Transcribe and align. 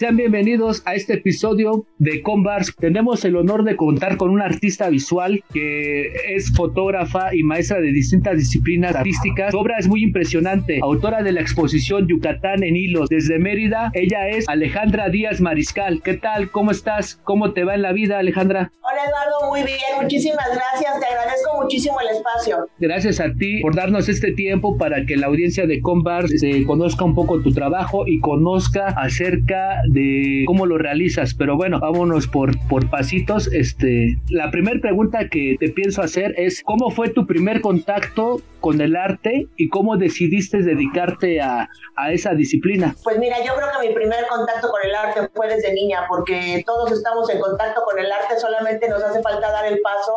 Sean 0.00 0.16
bienvenidos 0.16 0.82
a 0.86 0.94
este 0.94 1.12
episodio 1.12 1.84
de 1.98 2.22
Convars. 2.22 2.74
Tenemos 2.74 3.22
el 3.26 3.36
honor 3.36 3.64
de 3.64 3.76
contar 3.76 4.16
con 4.16 4.30
una 4.30 4.46
artista 4.46 4.88
visual 4.88 5.44
que 5.52 6.10
es 6.34 6.50
fotógrafa 6.56 7.34
y 7.34 7.42
maestra 7.42 7.82
de 7.82 7.92
distintas 7.92 8.38
disciplinas 8.38 8.96
artísticas. 8.96 9.50
Su 9.50 9.58
obra 9.58 9.76
es 9.76 9.88
muy 9.88 10.02
impresionante. 10.02 10.80
Autora 10.82 11.22
de 11.22 11.32
la 11.32 11.42
exposición 11.42 12.08
Yucatán 12.08 12.62
en 12.62 12.76
Hilos 12.76 13.10
desde 13.10 13.38
Mérida. 13.38 13.90
Ella 13.92 14.26
es 14.28 14.48
Alejandra 14.48 15.10
Díaz 15.10 15.42
Mariscal. 15.42 16.00
¿Qué 16.02 16.14
tal? 16.14 16.50
¿Cómo 16.50 16.70
estás? 16.70 17.20
¿Cómo 17.24 17.52
te 17.52 17.64
va 17.64 17.74
en 17.74 17.82
la 17.82 17.92
vida, 17.92 18.18
Alejandra? 18.18 18.72
Hola 18.80 19.02
Eduardo, 19.06 19.50
muy 19.50 19.64
bien. 19.64 20.00
Muchísimas 20.00 20.46
gracias. 20.46 20.98
Te 20.98 21.04
agradezco 21.04 21.60
muchísimo 21.62 22.00
el 22.00 22.16
espacio. 22.16 22.66
Gracias 22.78 23.20
a 23.20 23.34
ti 23.34 23.60
por 23.60 23.76
darnos 23.76 24.08
este 24.08 24.32
tiempo 24.32 24.78
para 24.78 25.04
que 25.04 25.18
la 25.18 25.26
audiencia 25.26 25.66
de 25.66 25.82
Convars 25.82 26.30
se 26.40 26.64
conozca 26.64 27.04
un 27.04 27.14
poco 27.14 27.42
tu 27.42 27.52
trabajo 27.52 28.06
y 28.06 28.18
conozca 28.20 28.86
acerca 28.96 29.82
de 29.90 30.44
cómo 30.46 30.66
lo 30.66 30.78
realizas, 30.78 31.34
pero 31.34 31.56
bueno, 31.56 31.80
vámonos 31.80 32.28
por, 32.28 32.52
por 32.68 32.88
pasitos. 32.88 33.48
Este, 33.52 34.16
la 34.28 34.50
primera 34.52 34.80
pregunta 34.80 35.28
que 35.28 35.56
te 35.58 35.68
pienso 35.70 36.00
hacer 36.00 36.32
es, 36.36 36.62
¿cómo 36.64 36.90
fue 36.90 37.08
tu 37.10 37.26
primer 37.26 37.60
contacto 37.60 38.40
con 38.60 38.80
el 38.80 38.94
arte 38.94 39.48
y 39.56 39.68
cómo 39.68 39.96
decidiste 39.96 40.58
dedicarte 40.58 41.40
a, 41.40 41.68
a 41.96 42.12
esa 42.12 42.34
disciplina? 42.34 42.94
Pues 43.02 43.18
mira, 43.18 43.38
yo 43.44 43.52
creo 43.56 43.66
que 43.80 43.88
mi 43.88 43.94
primer 43.94 44.26
contacto 44.28 44.70
con 44.70 44.80
el 44.84 44.94
arte 44.94 45.28
fue 45.34 45.48
desde 45.48 45.74
niña, 45.74 46.02
porque 46.08 46.62
todos 46.64 46.92
estamos 46.92 47.28
en 47.30 47.40
contacto 47.40 47.82
con 47.84 47.98
el 47.98 48.10
arte, 48.12 48.38
solamente 48.38 48.88
nos 48.88 49.02
hace 49.02 49.20
falta 49.22 49.50
dar 49.50 49.66
el 49.66 49.80
paso 49.80 50.12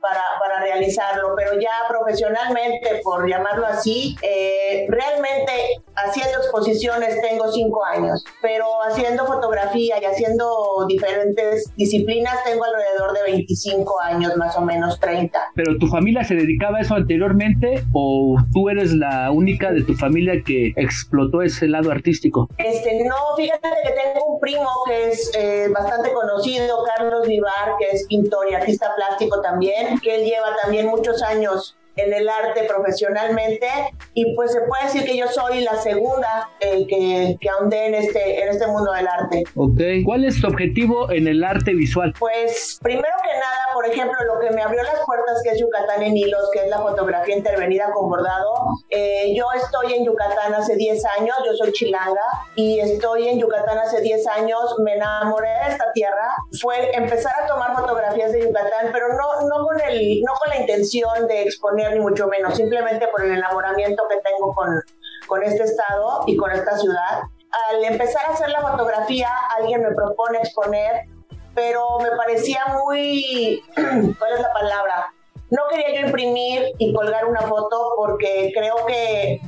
para, 0.00 0.22
para 0.40 0.60
realizarlo, 0.60 1.34
pero 1.36 1.60
ya 1.60 1.70
profesionalmente, 1.88 3.00
por 3.02 3.28
llamarlo 3.28 3.66
así, 3.66 4.16
eh, 4.22 4.86
realmente 4.88 5.52
haciendo 5.94 6.38
exposiciones 6.38 7.20
tengo 7.20 7.50
cinco 7.52 7.84
años, 7.84 8.24
pero 8.40 8.66
haciendo 8.88 9.26
fotografía 9.26 10.00
y 10.00 10.04
haciendo 10.04 10.86
diferentes 10.88 11.70
disciplinas 11.76 12.42
tengo 12.44 12.64
alrededor 12.64 13.12
de 13.12 13.32
25 13.32 14.00
años, 14.00 14.36
más 14.36 14.56
o 14.56 14.62
menos 14.62 14.98
30. 15.00 15.38
¿Pero 15.54 15.76
tu 15.78 15.86
familia 15.86 16.24
se 16.24 16.34
dedicaba 16.34 16.78
a 16.78 16.80
eso 16.80 16.94
anteriormente 16.94 17.84
o 17.92 18.36
tú 18.52 18.68
eres 18.68 18.92
la 18.92 19.30
única 19.30 19.72
de 19.72 19.82
tu 19.82 19.94
familia 19.94 20.42
que 20.44 20.72
explotó 20.76 21.42
ese 21.42 21.68
lado 21.68 21.90
artístico? 21.90 22.48
Este, 22.58 23.04
no, 23.04 23.16
fíjate 23.36 23.68
que 23.84 23.90
tengo 23.90 24.24
un 24.26 24.40
primo 24.40 24.68
que 24.86 25.08
es 25.08 25.30
eh, 25.36 25.68
bastante 25.72 26.12
conocido, 26.12 26.82
Carlos 26.96 27.26
Vivar, 27.26 27.76
que 27.78 27.96
es 27.96 28.06
pintor 28.06 28.50
y 28.50 28.54
artista 28.54 28.94
plástico 28.96 29.40
también 29.40 29.89
que 29.98 30.14
él 30.14 30.24
lleva 30.24 30.56
también 30.62 30.86
muchos 30.86 31.22
años 31.22 31.76
en 31.96 32.12
el 32.12 32.28
arte 32.28 32.64
profesionalmente 32.64 33.68
y 34.14 34.34
pues 34.34 34.52
se 34.52 34.60
puede 34.62 34.84
decir 34.84 35.04
que 35.04 35.16
yo 35.16 35.28
soy 35.28 35.60
la 35.60 35.76
segunda 35.76 36.50
eh, 36.60 36.86
que, 36.86 37.36
que 37.40 37.48
ahondé 37.48 37.86
en 37.86 37.94
este, 37.94 38.42
en 38.42 38.48
este 38.48 38.66
mundo 38.66 38.92
del 38.92 39.06
arte. 39.06 39.44
Ok, 39.54 39.80
¿cuál 40.04 40.24
es 40.24 40.40
tu 40.40 40.48
objetivo 40.48 41.10
en 41.10 41.28
el 41.28 41.44
arte 41.44 41.72
visual? 41.72 42.14
Pues 42.18 42.78
primero 42.82 43.14
que 43.22 43.32
nada, 43.38 43.74
por 43.74 43.86
ejemplo, 43.86 44.16
lo 44.24 44.40
que 44.40 44.50
me 44.54 44.62
abrió 44.62 44.82
las 44.82 45.00
puertas 45.06 45.40
que 45.42 45.50
es 45.50 45.60
Yucatán 45.60 46.02
en 46.02 46.16
hilos, 46.16 46.48
que 46.52 46.60
es 46.60 46.68
la 46.68 46.78
fotografía 46.78 47.36
intervenida 47.36 47.90
con 47.92 48.08
bordado. 48.08 48.52
Eh, 48.90 49.34
yo 49.36 49.46
estoy 49.56 49.94
en 49.94 50.04
Yucatán 50.04 50.54
hace 50.54 50.76
10 50.76 51.04
años, 51.18 51.36
yo 51.46 51.52
soy 51.54 51.72
chilanga 51.72 52.20
y 52.56 52.80
estoy 52.80 53.28
en 53.28 53.38
Yucatán 53.38 53.78
hace 53.78 54.00
10 54.00 54.26
años, 54.28 54.76
me 54.84 54.94
enamoré 54.94 55.48
de 55.48 55.72
esta 55.72 55.92
tierra, 55.92 56.34
fue 56.60 56.94
empezar 56.94 57.32
a 57.42 57.46
tomar 57.46 57.74
fotografías 57.76 58.32
de 58.32 58.42
Yucatán, 58.42 58.90
pero 58.92 59.08
no, 59.08 59.48
no, 59.48 59.64
con, 59.64 59.80
el, 59.80 60.20
no 60.22 60.32
con 60.34 60.50
la 60.50 60.60
intención 60.60 61.26
de 61.28 61.42
exponer 61.42 61.92
ni 61.94 62.00
mucho 62.00 62.26
menos, 62.26 62.54
simplemente 62.56 63.06
por 63.08 63.24
el 63.24 63.32
enamoramiento 63.32 63.99
que 64.08 64.16
tengo 64.20 64.54
con, 64.54 64.80
con 65.26 65.42
este 65.42 65.64
estado 65.64 66.24
y 66.26 66.36
con 66.36 66.50
esta 66.52 66.76
ciudad. 66.78 67.22
Al 67.70 67.84
empezar 67.84 68.26
a 68.26 68.32
hacer 68.34 68.50
la 68.50 68.60
fotografía, 68.60 69.28
alguien 69.58 69.82
me 69.82 69.92
propone 69.94 70.38
exponer, 70.38 71.06
pero 71.54 71.98
me 72.00 72.10
parecía 72.16 72.62
muy, 72.84 73.62
¿cuál 73.74 74.32
es 74.32 74.40
la 74.40 74.52
palabra? 74.52 75.12
No 75.50 75.62
quería 75.68 76.00
yo 76.00 76.06
imprimir 76.06 76.72
y 76.78 76.94
colgar 76.94 77.26
una 77.26 77.40
foto 77.40 77.94
porque 77.96 78.52
creo 78.54 78.86
que 78.86 79.40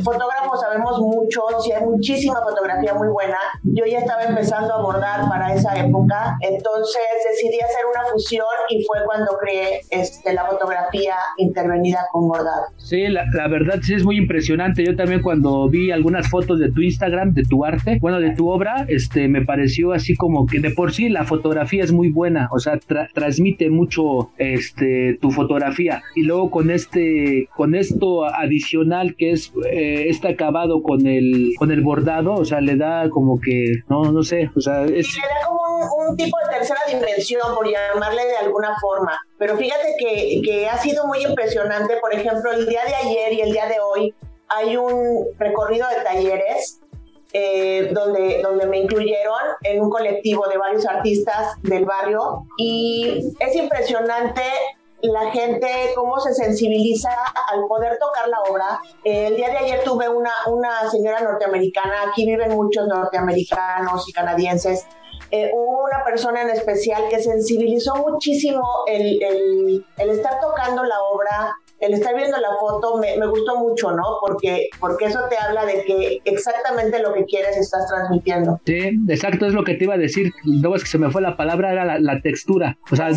fotógrafos 0.00 0.60
sabemos 0.60 0.98
mucho, 1.00 1.42
si 1.62 1.72
hay 1.72 1.84
muchísima 1.84 2.36
fotografía 2.42 2.94
muy 2.94 3.08
buena. 3.08 3.36
Yo 3.62 3.84
ya 3.84 3.98
estaba 3.98 4.22
empezando 4.24 4.74
a 4.74 4.78
abordar 4.78 5.28
para 5.28 5.54
esa 5.54 5.74
época, 5.78 6.36
entonces 6.40 7.02
decidí 7.30 7.60
hacer 7.60 7.84
una 7.90 8.10
fusión 8.12 8.46
y 8.70 8.84
fue 8.84 8.98
cuando 9.04 9.36
creé 9.38 9.80
este, 9.90 10.32
la 10.32 10.46
fotografía 10.46 11.14
intervenida 11.36 12.06
con 12.12 12.28
bordado. 12.28 12.66
Sí, 12.76 13.06
la, 13.08 13.24
la, 13.34 13.48
verdad 13.48 13.80
sí 13.82 13.94
es 13.94 14.04
muy 14.04 14.16
impresionante. 14.16 14.84
Yo 14.84 14.96
también 14.96 15.22
cuando 15.22 15.68
vi 15.68 15.90
algunas 15.90 16.28
fotos 16.28 16.58
de 16.58 16.70
tu 16.70 16.80
Instagram, 16.80 17.34
de 17.34 17.42
tu 17.42 17.64
arte, 17.64 17.98
bueno, 18.00 18.20
de 18.20 18.30
tu 18.30 18.48
obra, 18.48 18.86
este, 18.88 19.28
me 19.28 19.44
pareció 19.44 19.92
así 19.92 20.16
como 20.16 20.46
que 20.46 20.60
de 20.60 20.70
por 20.70 20.92
sí 20.92 21.08
la 21.08 21.24
fotografía 21.24 21.84
es 21.84 21.92
muy 21.92 22.10
buena, 22.10 22.48
o 22.52 22.58
sea, 22.58 22.78
tra 22.78 23.08
transmite 23.12 23.68
mucho 23.68 24.30
este, 24.38 25.18
tu 25.20 25.30
fotografía. 25.30 26.02
Y 26.14 26.22
luego 26.22 26.50
con 26.50 26.70
este, 26.70 27.48
con 27.54 27.74
esto 27.74 28.24
adicional 28.24 29.16
que 29.16 29.32
es... 29.32 29.52
Eh, 29.70 29.81
eh, 29.82 30.08
este 30.08 30.28
acabado 30.28 30.82
con 30.82 31.06
el 31.06 31.52
con 31.58 31.70
el 31.70 31.82
bordado, 31.82 32.34
o 32.34 32.44
sea, 32.44 32.60
le 32.60 32.76
da 32.76 33.10
como 33.10 33.40
que, 33.40 33.64
no, 33.88 34.12
no 34.12 34.22
sé, 34.22 34.50
o 34.56 34.60
sea, 34.60 34.84
es... 34.84 35.16
le 35.16 35.22
da 35.22 35.46
como 35.46 35.60
un, 35.60 36.10
un, 36.10 36.16
tipo 36.16 36.36
de 36.38 36.58
tercera 36.58 36.80
dimensión, 36.88 37.54
por 37.54 37.66
llamarle 37.68 38.24
de 38.24 38.36
alguna 38.36 38.76
forma. 38.80 39.18
Pero 39.38 39.56
fíjate 39.56 39.94
que, 39.98 40.40
que 40.44 40.68
ha 40.68 40.78
sido 40.78 41.06
muy 41.06 41.24
impresionante, 41.24 41.96
por 42.00 42.14
ejemplo, 42.14 42.52
el 42.52 42.66
día 42.68 42.82
de 42.86 42.94
ayer 42.94 43.32
y 43.32 43.40
el 43.40 43.52
día 43.52 43.66
de 43.66 43.80
hoy 43.80 44.14
hay 44.48 44.76
un 44.76 45.26
recorrido 45.38 45.86
de 45.88 46.04
talleres 46.04 46.80
eh, 47.34 47.90
donde, 47.92 48.42
donde 48.42 48.66
me 48.66 48.78
incluyeron 48.78 49.40
en 49.62 49.80
un 49.80 49.88
colectivo 49.88 50.46
de 50.48 50.58
varios 50.58 50.86
artistas 50.86 51.54
del 51.62 51.86
barrio 51.86 52.44
y 52.58 53.32
es 53.40 53.56
impresionante 53.56 54.42
la 55.08 55.30
gente 55.30 55.68
cómo 55.94 56.20
se 56.20 56.32
sensibiliza 56.32 57.10
al 57.52 57.66
poder 57.66 57.98
tocar 57.98 58.28
la 58.28 58.40
obra. 58.50 58.80
el 59.04 59.36
día 59.36 59.50
de 59.50 59.58
ayer 59.58 59.84
tuve 59.84 60.08
una, 60.08 60.32
una 60.46 60.88
señora 60.90 61.20
norteamericana, 61.20 62.04
aquí 62.08 62.24
viven 62.24 62.54
muchos 62.54 62.86
norteamericanos 62.86 64.08
y 64.08 64.12
canadienses, 64.12 64.86
eh, 65.34 65.50
hubo 65.54 65.84
una 65.84 66.04
persona 66.04 66.42
en 66.42 66.50
especial 66.50 67.08
que 67.08 67.22
sensibilizó 67.22 67.96
muchísimo 67.96 68.62
el, 68.86 69.22
el, 69.22 69.86
el, 69.96 70.10
estar 70.10 70.38
tocando 70.40 70.84
la 70.84 71.00
obra, 71.02 71.56
el 71.82 71.94
estar 71.94 72.14
viendo 72.14 72.38
la 72.38 72.56
foto, 72.60 72.96
me, 72.98 73.18
me, 73.18 73.26
gustó 73.26 73.58
mucho, 73.58 73.90
¿no? 73.90 74.04
Porque, 74.24 74.68
porque 74.78 75.06
eso 75.06 75.18
te 75.28 75.36
habla 75.36 75.66
de 75.66 75.82
que 75.84 76.20
exactamente 76.24 77.02
lo 77.02 77.12
que 77.12 77.24
quieres 77.24 77.56
estás 77.56 77.88
transmitiendo. 77.88 78.60
Sí, 78.64 78.98
exacto, 79.08 79.46
es 79.46 79.52
lo 79.52 79.64
que 79.64 79.74
te 79.74 79.84
iba 79.84 79.94
a 79.94 79.98
decir. 79.98 80.32
No 80.44 80.74
es 80.76 80.84
que 80.84 80.88
se 80.88 80.98
me 80.98 81.10
fue 81.10 81.20
la 81.22 81.36
palabra, 81.36 81.72
era 81.72 81.84
la, 81.84 81.98
la 81.98 82.20
textura. 82.20 82.78
O 82.90 82.96
sea, 82.96 83.10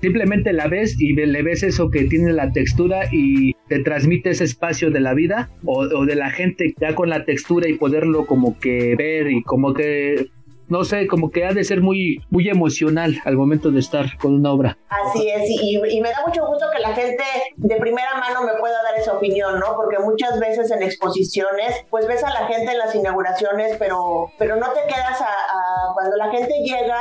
simplemente 0.00 0.52
la 0.52 0.68
ves 0.68 0.94
y 1.00 1.14
le 1.14 1.42
ves 1.42 1.64
eso 1.64 1.90
que 1.90 2.04
tiene 2.04 2.32
la 2.32 2.52
textura 2.52 3.06
y 3.10 3.54
te 3.68 3.80
transmite 3.80 4.30
ese 4.30 4.44
espacio 4.44 4.92
de 4.92 5.00
la 5.00 5.14
vida 5.14 5.50
o, 5.64 5.80
o 5.80 6.06
de 6.06 6.14
la 6.14 6.30
gente 6.30 6.74
ya 6.80 6.94
con 6.94 7.08
la 7.08 7.24
textura 7.24 7.68
y 7.68 7.74
poderlo 7.74 8.26
como 8.26 8.56
que 8.60 8.94
ver 8.96 9.30
y 9.32 9.42
como 9.42 9.74
que 9.74 10.30
no 10.72 10.84
sé, 10.84 11.06
como 11.06 11.30
que 11.30 11.44
ha 11.44 11.52
de 11.52 11.64
ser 11.64 11.82
muy, 11.82 12.24
muy 12.30 12.48
emocional 12.48 13.20
al 13.26 13.36
momento 13.36 13.70
de 13.70 13.78
estar 13.78 14.16
con 14.16 14.32
una 14.32 14.50
obra. 14.50 14.78
Así 14.88 15.28
es, 15.28 15.42
y, 15.46 16.00
me 16.00 16.10
da 16.10 16.24
mucho 16.26 16.46
gusto 16.46 16.66
que 16.74 16.80
la 16.80 16.94
gente 16.94 17.22
de 17.56 17.76
primera 17.76 18.14
mano 18.18 18.42
me 18.42 18.58
pueda 18.58 18.82
dar 18.82 18.98
esa 18.98 19.12
opinión, 19.12 19.60
¿no? 19.60 19.76
Porque 19.76 19.98
muchas 19.98 20.40
veces 20.40 20.70
en 20.70 20.82
exposiciones, 20.82 21.84
pues 21.90 22.06
ves 22.08 22.24
a 22.24 22.30
la 22.30 22.46
gente 22.46 22.72
en 22.72 22.78
las 22.78 22.94
inauguraciones, 22.94 23.76
pero, 23.78 24.32
pero 24.38 24.56
no 24.56 24.72
te 24.72 24.80
quedas 24.88 25.20
a, 25.20 25.26
a 25.26 25.92
cuando 25.94 26.16
la 26.16 26.30
gente 26.30 26.54
llega 26.64 26.98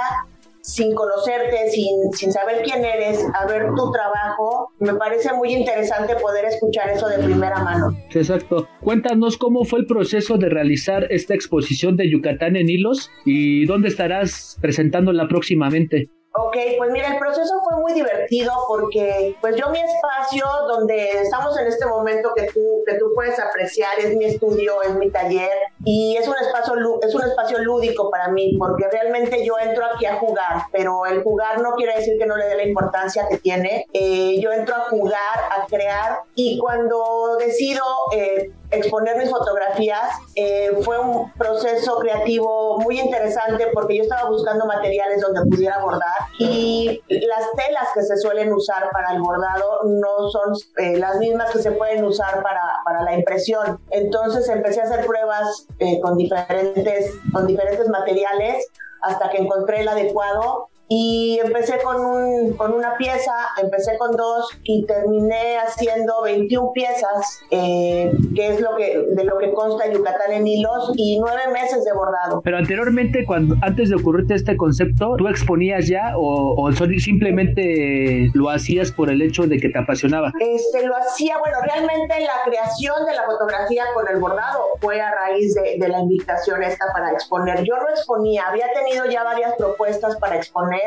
sin 0.61 0.94
conocerte, 0.94 1.69
sin, 1.72 2.11
sin 2.13 2.31
saber 2.31 2.61
quién 2.63 2.83
eres, 2.85 3.25
a 3.33 3.45
ver 3.45 3.67
tu 3.75 3.91
trabajo, 3.91 4.72
me 4.79 4.94
parece 4.94 5.33
muy 5.33 5.53
interesante 5.53 6.16
poder 6.16 6.45
escuchar 6.45 6.89
eso 6.89 7.07
de 7.07 7.19
primera 7.19 7.63
mano. 7.63 7.97
Exacto. 8.13 8.67
Cuéntanos 8.81 9.38
cómo 9.38 9.65
fue 9.65 9.80
el 9.80 9.86
proceso 9.86 10.38
de 10.38 10.50
realizar 10.50 11.07
esta 11.12 11.33
exposición 11.33 11.97
de 11.97 12.09
Yucatán 12.09 12.56
en 12.56 12.69
hilos 12.69 13.12
y 13.25 13.65
dónde 13.65 13.89
estarás 13.89 14.57
presentándola 14.62 15.27
próximamente. 15.27 16.09
Ok, 16.33 16.56
pues 16.77 16.91
mira, 16.91 17.12
el 17.12 17.19
proceso 17.19 17.53
fue 17.62 17.81
muy 17.81 17.94
divertido 17.94 18.53
porque 18.69 19.36
pues 19.41 19.57
yo 19.57 19.69
mi 19.69 19.80
espacio 19.80 20.45
donde 20.69 21.09
estamos 21.24 21.59
en 21.59 21.68
este 21.68 21.86
momento 21.86 22.30
que 22.33 22.44
tú, 22.44 22.83
que 22.88 22.94
tú 22.94 23.12
puedes 23.13 23.38
apreciar 23.38 24.00
es 24.00 24.15
mi 24.15 24.25
estudio, 24.25 24.81
es 24.81 24.95
mi 24.95 25.09
taller 25.09 25.50
y 25.86 26.16
es 26.18 26.28
un, 26.28 26.36
espacio, 26.36 26.74
es 27.01 27.16
un 27.16 27.24
espacio 27.24 27.60
lúdico 27.60 28.10
para 28.10 28.30
mí 28.30 28.56
porque 28.57 28.86
realmente 28.92 29.45
yo 29.45 29.56
entro 29.60 29.86
aquí 29.86 30.06
a 30.06 30.16
jugar, 30.18 30.63
pero 30.72 31.06
el 31.06 31.24
jugar 31.24 31.62
no 31.62 31.75
quiere 31.75 31.95
decir 31.95 32.18
que 32.19 32.25
no 32.25 32.38
le 32.38 32.45
dé 32.45 32.56
la 32.56 32.63
importancia 32.63 33.28
que 33.30 33.38
tiene. 33.38 33.88
Eh, 33.94 34.39
yo 34.39 34.51
entro 34.51 34.75
a 34.75 34.89
jugar, 34.89 35.39
a 35.50 35.66
crear 35.68 36.19
y 36.36 36.57
cuando 36.60 37.38
decido... 37.39 37.83
Eh, 38.13 38.51
exponer 38.72 39.18
mis 39.18 39.30
fotografías 39.30 40.10
eh, 40.36 40.72
fue 40.81 40.98
un 40.98 41.31
proceso 41.33 41.98
creativo 42.00 42.80
muy 42.80 43.00
interesante 43.00 43.68
porque 43.74 43.98
yo 43.98 44.04
estaba 44.04 44.30
buscando 44.30 44.66
materiales 44.66 45.22
donde 45.22 45.42
pudiera 45.50 45.80
bordar 45.80 46.16
y 46.39 47.01
las 47.10 47.51
telas 47.56 47.89
que 47.94 48.01
se 48.01 48.18
suelen 48.18 48.51
usar 48.54 48.89
para 48.92 49.13
el 49.13 49.22
bordado 49.22 49.81
no 49.84 50.30
son 50.30 50.54
eh, 50.77 50.98
las 50.98 51.18
mismas 51.18 51.51
que 51.51 51.60
se 51.60 51.72
pueden 51.72 52.04
usar 52.06 52.42
para, 52.42 52.62
para, 52.86 53.04
la 53.04 53.13
impresión. 53.13 53.80
Entonces 53.89 54.48
empecé 54.48 54.81
a 54.81 54.84
hacer 54.84 55.06
pruebas 55.06 55.68
eh, 55.81 56.00
con, 56.00 56.16
diferentes, 56.16 57.12
con 57.33 57.48
diferentes 57.48 57.89
materiales 57.89 58.68
hasta 59.01 59.31
que 59.31 59.39
encontré 59.39 59.81
el 59.81 59.88
adecuado 59.88 60.69
y 60.93 61.39
empecé 61.41 61.81
con, 61.81 62.03
un, 62.05 62.53
con 62.57 62.73
una 62.73 62.97
pieza, 62.97 63.31
empecé 63.63 63.97
con 63.97 64.11
dos 64.11 64.49
y 64.63 64.85
terminé 64.85 65.57
haciendo 65.57 66.21
21 66.23 66.73
piezas, 66.73 67.39
eh, 67.49 68.11
que 68.35 68.49
es 68.49 68.59
lo 68.59 68.75
que, 68.75 69.01
de 69.15 69.23
lo 69.23 69.38
que 69.38 69.53
consta 69.53 69.89
Yucatán 69.89 70.33
en 70.33 70.45
hilos, 70.45 70.91
y 70.97 71.17
nueve 71.17 71.43
meses 71.53 71.85
de 71.85 71.93
bordado. 71.93 72.41
Pero 72.43 72.57
anteriormente, 72.57 73.23
cuando 73.25 73.55
antes 73.61 73.89
de 73.89 73.95
ocurrirte 73.95 74.35
este 74.35 74.57
concepto, 74.57 75.15
¿tú 75.17 75.29
exponías 75.29 75.88
ya 75.88 76.17
o, 76.17 76.61
o 76.61 76.71
simplemente 76.73 78.29
lo 78.33 78.49
hacías 78.49 78.91
por 78.91 79.09
el 79.09 79.21
hecho 79.21 79.43
de 79.43 79.59
que 79.59 79.69
te 79.69 79.79
apasionaba? 79.79 80.33
Este, 80.41 80.85
lo 80.85 80.97
hacía, 80.97 81.38
bueno, 81.38 81.55
realmente 81.63 82.19
la 82.19 82.43
creación 82.43 83.05
de 83.05 83.15
la 83.15 83.23
fotografía 83.23 83.85
con 83.93 84.09
el 84.09 84.19
bordado 84.19 84.65
fue 84.81 84.99
a 84.99 85.09
raíz 85.09 85.53
de, 85.53 85.77
de 85.79 85.88
la 85.88 86.01
invitación 86.01 86.61
esta 86.63 86.83
para 86.93 87.13
exponer. 87.13 87.63
Yo 87.63 87.77
no 87.77 87.88
exponía, 87.91 88.43
había 88.49 88.65
tenido 88.73 89.05
ya 89.05 89.23
varias 89.23 89.55
propuestas 89.55 90.17
para 90.17 90.35
exponer 90.35 90.81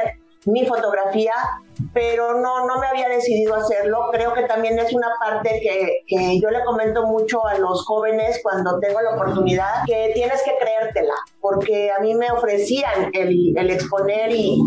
mi 0.46 0.67
fotografía, 0.67 1.32
pero 1.93 2.38
no, 2.41 2.67
no 2.67 2.79
me 2.79 2.87
había 2.87 3.08
decidido 3.08 3.55
hacerlo. 3.55 4.08
Creo 4.12 4.35
que 4.35 4.43
también 4.43 4.79
es 4.79 4.93
una 4.93 5.08
parte 5.19 5.61
que, 5.62 6.05
que, 6.06 6.41
yo 6.41 6.50
le 6.50 6.62
comento 6.64 7.06
mucho 7.06 7.46
a 7.46 7.58
los 7.58 7.85
jóvenes 7.85 8.41
cuando 8.43 8.79
tengo 8.79 9.00
la 9.00 9.14
oportunidad, 9.14 9.85
que 9.87 10.12
tienes 10.14 10.43
que 10.43 10.52
creértela, 10.58 11.14
porque 11.41 11.91
a 11.91 12.00
mí 12.00 12.14
me 12.14 12.31
ofrecían 12.31 13.11
el, 13.14 13.56
el 13.56 13.70
exponer 13.70 14.32
y, 14.32 14.58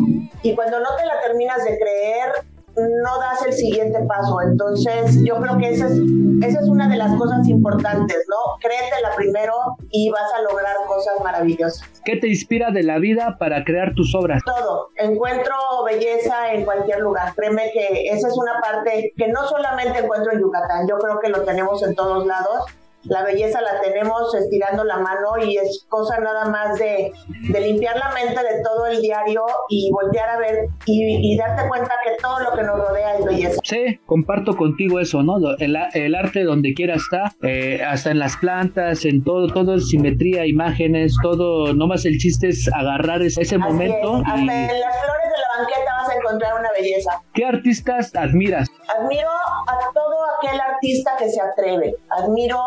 y 0.41 0.55
cuando 0.55 0.79
no 0.79 0.95
te 0.95 1.05
la 1.05 1.21
terminas 1.21 1.63
de 1.63 1.77
creer, 1.77 2.31
no 2.77 3.19
das 3.19 3.45
el 3.45 3.53
siguiente 3.53 3.99
paso. 4.07 4.41
Entonces, 4.41 5.23
yo 5.23 5.35
creo 5.41 5.57
que 5.57 5.69
esa 5.69 5.87
es, 5.87 5.99
esa 6.41 6.59
es 6.59 6.67
una 6.67 6.87
de 6.87 6.97
las 6.97 7.13
cosas 7.15 7.47
importantes, 7.47 8.17
¿no? 8.29 8.57
Créetela 8.59 9.15
primero 9.15 9.53
y 9.89 10.09
vas 10.09 10.31
a 10.37 10.41
lograr 10.41 10.75
cosas 10.87 11.15
maravillosas. 11.23 11.87
¿Qué 12.05 12.17
te 12.17 12.27
inspira 12.27 12.71
de 12.71 12.83
la 12.83 12.99
vida 12.99 13.37
para 13.39 13.63
crear 13.63 13.93
tus 13.95 14.13
obras? 14.15 14.43
Todo. 14.45 14.89
Encuentro 14.95 15.53
belleza 15.85 16.53
en 16.53 16.65
cualquier 16.65 16.99
lugar. 16.99 17.33
Créeme 17.35 17.71
que 17.73 18.09
esa 18.09 18.27
es 18.27 18.37
una 18.37 18.61
parte 18.61 19.13
que 19.17 19.27
no 19.27 19.47
solamente 19.47 19.99
encuentro 19.99 20.31
en 20.31 20.39
Yucatán, 20.39 20.87
yo 20.87 20.97
creo 20.97 21.19
que 21.19 21.29
lo 21.29 21.41
tenemos 21.43 21.83
en 21.83 21.95
todos 21.95 22.25
lados 22.25 22.65
la 23.09 23.23
belleza 23.23 23.61
la 23.61 23.81
tenemos 23.81 24.33
estirando 24.35 24.83
la 24.83 24.97
mano 24.97 25.43
y 25.43 25.57
es 25.57 25.85
cosa 25.89 26.19
nada 26.19 26.45
más 26.49 26.77
de, 26.79 27.11
limpiar 27.59 27.97
la 27.97 28.11
mente 28.13 28.41
de 28.41 28.63
todo 28.63 28.87
el 28.87 29.01
diario 29.01 29.45
y 29.69 29.89
voltear 29.91 30.29
a 30.29 30.37
ver 30.37 30.69
y, 30.85 31.37
darte 31.37 31.67
cuenta 31.67 31.91
que 32.03 32.21
todo 32.21 32.39
lo 32.39 32.51
que 32.53 32.63
nos 32.63 32.77
rodea 32.79 33.17
es 33.17 33.25
belleza. 33.25 33.59
Sí, 33.63 33.99
comparto 34.05 34.55
contigo 34.55 34.99
eso, 34.99 35.21
¿no? 35.23 35.37
El, 35.59 36.15
arte 36.15 36.43
donde 36.43 36.73
quiera 36.73 36.95
está, 36.95 37.33
eh, 37.43 37.81
hasta 37.85 38.11
en 38.11 38.19
las 38.19 38.37
plantas, 38.37 39.05
en 39.05 39.23
todo, 39.23 39.47
todo 39.47 39.75
es 39.75 39.89
simetría, 39.89 40.45
imágenes, 40.45 41.15
todo, 41.21 41.73
no 41.73 41.87
más 41.87 42.05
el 42.05 42.17
chiste 42.17 42.49
es 42.49 42.69
agarrar 42.73 43.21
ese, 43.21 43.57
momento. 43.57 44.21
Hasta 44.25 44.39
en 44.39 44.47
las 44.47 44.97
flores 45.01 45.29
de 45.29 45.39
la 45.39 45.63
banqueta 45.63 45.96
encontrar 46.27 46.59
una 46.59 46.71
belleza. 46.71 47.21
¿Qué 47.33 47.45
artistas 47.45 48.13
admiras? 48.15 48.67
Admiro 48.87 49.29
a 49.29 49.79
todo 49.93 50.15
aquel 50.37 50.59
artista 50.59 51.15
que 51.17 51.29
se 51.29 51.41
atreve. 51.41 51.95
Admiro, 52.09 52.59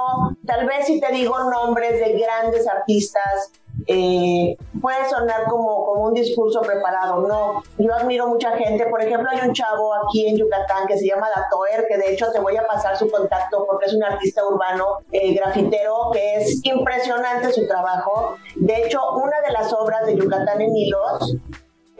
tal 0.46 0.66
vez 0.66 0.86
si 0.86 1.00
te 1.00 1.12
digo 1.12 1.38
nombres 1.50 1.98
de 2.00 2.18
grandes 2.18 2.66
artistas, 2.66 3.52
eh, 3.86 4.56
puede 4.80 5.08
sonar 5.08 5.44
como, 5.48 5.84
como 5.84 6.06
un 6.06 6.14
discurso 6.14 6.60
preparado. 6.60 7.26
No, 7.26 7.62
yo 7.78 7.94
admiro 7.94 8.26
mucha 8.26 8.56
gente. 8.56 8.86
Por 8.86 9.02
ejemplo, 9.02 9.28
hay 9.30 9.46
un 9.46 9.54
chavo 9.54 9.94
aquí 9.94 10.26
en 10.26 10.36
Yucatán 10.36 10.86
que 10.86 10.98
se 10.98 11.06
llama 11.06 11.28
Datoer, 11.34 11.86
que 11.88 11.98
de 11.98 12.12
hecho 12.12 12.30
te 12.32 12.40
voy 12.40 12.56
a 12.56 12.66
pasar 12.66 12.96
su 12.96 13.10
contacto 13.10 13.64
porque 13.66 13.86
es 13.86 13.94
un 13.94 14.04
artista 14.04 14.46
urbano, 14.46 14.98
eh, 15.12 15.34
grafitero, 15.34 16.10
que 16.12 16.36
es 16.36 16.60
impresionante 16.64 17.52
su 17.52 17.66
trabajo. 17.66 18.36
De 18.56 18.84
hecho, 18.84 19.00
una 19.14 19.40
de 19.46 19.52
las 19.52 19.72
obras 19.72 20.06
de 20.06 20.16
Yucatán 20.16 20.60
en 20.60 20.76
hilos 20.76 21.36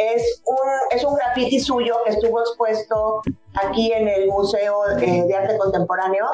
es 0.01 0.43
un, 0.47 0.57
es 0.91 1.05
un 1.05 1.15
graffiti 1.15 1.61
suyo 1.61 1.97
que 2.05 2.13
estuvo 2.13 2.41
expuesto 2.41 3.21
aquí 3.55 3.93
en 3.93 4.09
el 4.09 4.29
Museo 4.29 4.89
eh, 4.99 5.25
de 5.27 5.35
Arte 5.35 5.59
Contemporáneo 5.59 6.27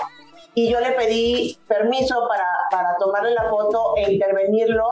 y 0.54 0.70
yo 0.70 0.80
le 0.80 0.92
pedí 0.92 1.58
permiso 1.66 2.26
para, 2.28 2.46
para 2.70 2.96
tomarle 2.98 3.32
la 3.34 3.50
foto 3.50 3.94
e 3.96 4.12
intervenirlo 4.12 4.84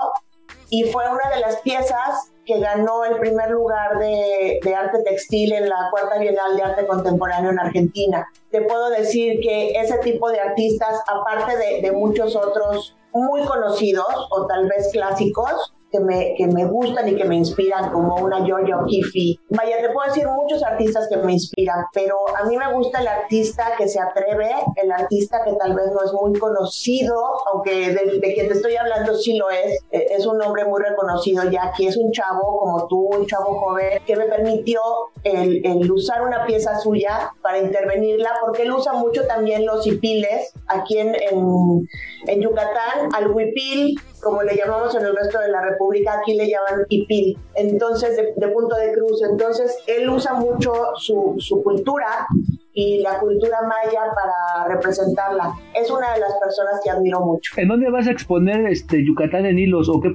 y 0.71 0.85
fue 0.85 1.05
una 1.09 1.35
de 1.35 1.41
las 1.41 1.61
piezas 1.61 2.32
que 2.44 2.59
ganó 2.59 3.05
el 3.05 3.19
primer 3.19 3.50
lugar 3.50 3.99
de, 3.99 4.59
de, 4.62 4.75
arte 4.75 5.03
textil 5.03 5.53
en 5.53 5.69
la 5.69 5.88
cuarta 5.91 6.19
Bienal 6.19 6.56
de 6.56 6.62
Arte 6.62 6.87
Contemporáneo 6.87 7.50
en 7.50 7.59
Argentina. 7.59 8.29
Te 8.50 8.61
puedo 8.62 8.91
decir 8.91 9.41
que 9.41 9.70
ese 9.73 9.99
tipo 9.99 10.31
de 10.31 10.41
artistas, 10.41 11.00
aparte 11.06 11.56
de, 11.56 11.81
de 11.81 11.93
muchos 11.93 12.37
otros 12.37 12.97
muy 13.12 13.43
conocidos 13.44 14.06
o 14.31 14.47
tal 14.47 14.69
vez 14.69 14.91
clásicos, 14.93 15.74
que 15.94 16.00
me, 16.00 16.35
que 16.37 16.49
me 16.49 16.64
gustan 16.67 17.08
y 17.08 17.14
que 17.14 17.25
me 17.25 17.37
inspiran, 17.37 17.93
como 17.93 18.17
una 18.17 18.44
Georgia 18.44 18.79
O'Keeffe. 18.79 19.38
Vaya, 19.50 19.76
te 19.81 19.91
puedo 19.91 20.08
decir 20.08 20.26
muchos 20.26 20.61
artistas 20.64 21.06
que 21.08 21.17
me 21.19 21.35
inspiran, 21.35 21.85
pero 21.93 22.17
a 22.37 22.44
mí 22.46 22.56
me 22.56 22.73
gusta 22.73 23.00
el 23.00 23.06
artista 23.06 23.75
que 23.79 23.87
se 23.87 24.00
atreve, 24.00 24.50
el 24.82 24.91
artista 24.91 25.44
que 25.44 25.52
tal 25.52 25.75
vez 25.75 25.87
no 25.93 26.02
es 26.05 26.12
muy 26.12 26.37
conocido, 26.38 27.14
aunque 27.52 27.93
de, 27.93 28.19
de 28.19 28.35
quien 28.35 28.49
te 28.49 28.55
estoy 28.55 28.75
hablando 28.75 29.14
sí 29.14 29.37
lo 29.37 29.50
es, 29.50 29.79
e, 29.93 30.06
es 30.11 30.26
un 30.26 30.43
hombre 30.43 30.64
muy 30.64 30.82
reconocido 30.82 31.49
ya, 31.49 31.73
que 31.76 31.87
es 31.87 31.96
un 31.96 32.11
chavo 32.11 32.58
como 32.58 32.88
tú, 32.88 33.11
un 33.12 33.26
chavo 33.26 33.61
joven, 33.61 34.00
que 34.05 34.17
me 34.17 34.25
permitió 34.25 34.81
el, 35.23 35.64
el 35.64 35.93
usar 35.93 36.23
una 36.23 36.44
pieza 36.44 36.76
suya 36.81 37.32
para 37.41 37.58
intervenirla, 37.58 38.31
porque 38.44 38.62
él 38.62 38.73
usa 38.73 38.94
mucho 38.94 39.26
también 39.29 39.64
los 39.64 39.87
hipiles 39.87 40.52
aquí 40.67 40.99
en, 40.99 41.14
en, 41.14 41.88
en 42.26 42.41
Yucatán, 42.41 43.11
al 43.14 43.31
huipil, 43.31 43.94
como 44.25 44.43
le 44.43 44.56
llamamos 44.56 44.94
en 44.94 45.05
el 45.05 45.15
resto 45.15 45.38
de 45.38 45.49
la 45.49 45.61
República, 45.61 46.19
aquí 46.19 46.35
le 46.35 46.49
llaman 46.49 46.87
hipil, 46.88 47.38
entonces 47.55 48.17
de, 48.17 48.49
punto 48.49 48.75
de 48.76 48.93
cruz. 48.94 49.23
Entonces 49.23 49.79
él 49.87 50.09
usa 50.09 50.35
mucho 50.35 50.73
su, 50.97 51.35
su 51.38 51.62
cultura 51.62 52.26
y 52.75 53.00
la 53.00 53.19
cultura 53.19 53.59
maya 53.62 54.03
para 54.15 54.75
representarla. 54.75 55.55
Es 55.75 55.91
una 55.91 56.12
de 56.15 56.21
las 56.21 56.35
personas 56.38 56.81
que 56.82 56.91
admiro 56.91 57.21
mucho. 57.21 57.53
¿En 57.56 57.69
dónde 57.69 57.91
vas 57.91 58.09
a 58.09 58.11
exponer 58.11 58.67
este 58.67 59.05
Yucatán 59.05 59.47
en 59.47 59.59
hilos 59.59 59.88
o 59.88 60.00
qué, 60.00 60.12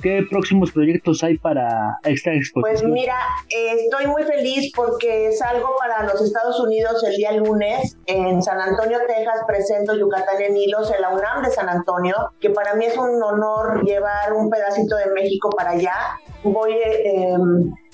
qué 0.00 0.24
próximos 0.30 0.70
proyectos 0.70 1.22
hay 1.24 1.36
para 1.38 1.98
esta 2.04 2.32
exposición? 2.32 2.62
Pues 2.62 2.84
mira, 2.84 3.16
estoy 3.48 4.06
muy 4.06 4.22
feliz 4.22 4.72
porque 4.74 5.32
salgo 5.32 5.70
para 5.78 6.04
los 6.04 6.22
Estados 6.22 6.60
Unidos 6.60 7.02
el 7.04 7.16
día 7.16 7.32
lunes 7.32 7.96
en 8.06 8.42
San 8.42 8.60
Antonio, 8.60 8.98
Texas, 9.06 9.40
presento 9.46 9.96
Yucatán 9.96 10.40
en 10.40 10.56
hilos 10.56 10.92
en 10.94 11.02
la 11.02 11.10
UNAM 11.10 11.42
de 11.42 11.50
San 11.50 11.68
Antonio, 11.68 12.14
que 12.40 12.50
para 12.50 12.74
mí 12.74 12.84
es 12.84 12.96
un 12.96 13.20
honor 13.22 13.84
llevar 13.84 14.32
un 14.32 14.48
pedacito 14.48 14.96
de 14.96 15.06
México 15.12 15.50
para 15.50 15.70
allá. 15.70 15.94
Voy 16.44 16.72
eh, 16.72 17.36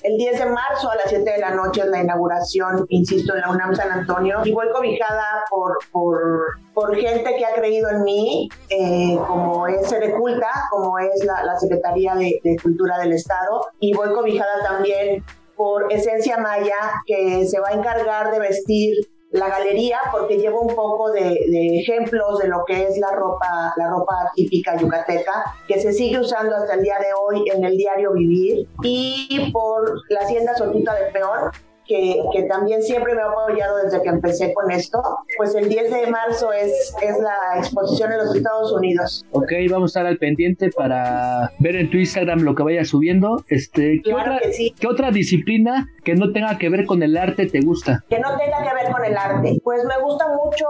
el 0.03 0.17
10 0.17 0.39
de 0.39 0.45
marzo 0.45 0.89
a 0.89 0.95
las 0.95 1.09
7 1.09 1.29
de 1.29 1.37
la 1.39 1.51
noche 1.51 1.81
es 1.81 1.87
la 1.87 2.01
inauguración, 2.01 2.85
insisto, 2.89 3.35
en 3.35 3.41
la 3.41 3.51
UNAM 3.51 3.75
San 3.75 3.91
Antonio. 3.91 4.39
Y 4.45 4.51
voy 4.51 4.67
cobijada 4.71 5.43
por, 5.49 5.77
por, 5.91 6.95
gente 6.95 7.35
que 7.37 7.45
ha 7.45 7.53
creído 7.55 7.89
en 7.89 8.03
mí, 8.03 8.49
eh, 8.69 9.17
como 9.27 9.67
es 9.67 9.89
de 9.89 10.13
Culta, 10.13 10.49
como 10.71 10.97
es 10.99 11.23
la, 11.25 11.43
la 11.43 11.59
Secretaría 11.59 12.15
de, 12.15 12.39
de 12.43 12.55
Cultura 12.61 12.97
del 12.99 13.13
Estado. 13.13 13.67
Y 13.79 13.93
voy 13.93 14.13
cobijada 14.13 14.63
también 14.63 15.23
por 15.55 15.91
Esencia 15.91 16.37
Maya, 16.37 16.77
que 17.05 17.45
se 17.45 17.59
va 17.59 17.69
a 17.69 17.73
encargar 17.73 18.31
de 18.31 18.39
vestir 18.39 18.93
la 19.31 19.47
galería 19.47 19.99
porque 20.11 20.37
llevo 20.37 20.61
un 20.61 20.75
poco 20.75 21.11
de, 21.11 21.37
ejemplos 21.79 22.39
de 22.39 22.47
lo 22.47 22.63
que 22.65 22.83
es 22.87 22.97
la 22.97 23.11
ropa, 23.11 23.73
la 23.77 23.89
ropa 23.89 24.31
típica 24.35 24.75
yucateca, 24.77 25.55
que 25.67 25.79
se 25.79 25.93
sigue 25.93 26.19
usando 26.19 26.55
hasta 26.55 26.73
el 26.75 26.83
día 26.83 26.97
de 26.99 27.07
hoy 27.13 27.49
en 27.49 27.63
el 27.63 27.77
diario 27.77 28.13
Vivir, 28.13 28.67
y 28.81 29.51
por 29.51 30.01
la 30.09 30.21
hacienda 30.21 30.55
Solita 30.55 30.95
de 30.95 31.11
Peón, 31.11 31.51
que, 31.89 32.43
también 32.47 32.81
siempre 32.83 33.15
me 33.15 33.21
ha 33.21 33.25
apoyado 33.25 33.77
desde 33.83 34.01
que 34.01 34.09
empecé 34.09 34.53
con 34.53 34.71
esto, 34.71 35.01
pues 35.37 35.55
el 35.55 35.67
10 35.67 35.91
de 35.91 36.07
marzo 36.07 36.53
es, 36.53 36.93
es 37.01 37.17
la 37.19 37.57
exposición 37.57 38.11
en 38.11 38.19
los 38.19 38.35
Estados 38.35 38.71
Unidos. 38.71 39.25
Ok, 39.31 39.51
vamos 39.69 39.89
a 39.89 39.99
estar 39.99 40.05
al 40.05 40.17
pendiente 40.17 40.69
para 40.69 41.51
ver 41.59 41.75
en 41.75 41.89
tu 41.89 41.97
Instagram 41.97 42.41
lo 42.41 42.53
que 42.53 42.63
vaya 42.63 42.85
subiendo. 42.85 43.43
Este, 43.47 44.01
¿qué, 44.03 44.13
otra, 44.13 44.39
¿Qué 44.79 44.87
otra 44.87 45.11
disciplina 45.11 45.89
que 46.03 46.15
no 46.15 46.31
tenga 46.31 46.57
que 46.59 46.69
ver 46.69 46.85
con 46.85 47.01
el 47.01 47.17
arte 47.17 47.47
te 47.47 47.59
gusta? 47.61 48.03
Que 48.07 48.19
no 48.19 48.37
tenga 48.37 48.61
que 48.61 48.83
ver 48.83 48.91
con 48.91 49.03
el 49.03 49.17
arte. 49.17 49.59
Pues 49.63 49.83
me 49.85 49.99
gusta 50.03 50.25
mucho 50.27 50.65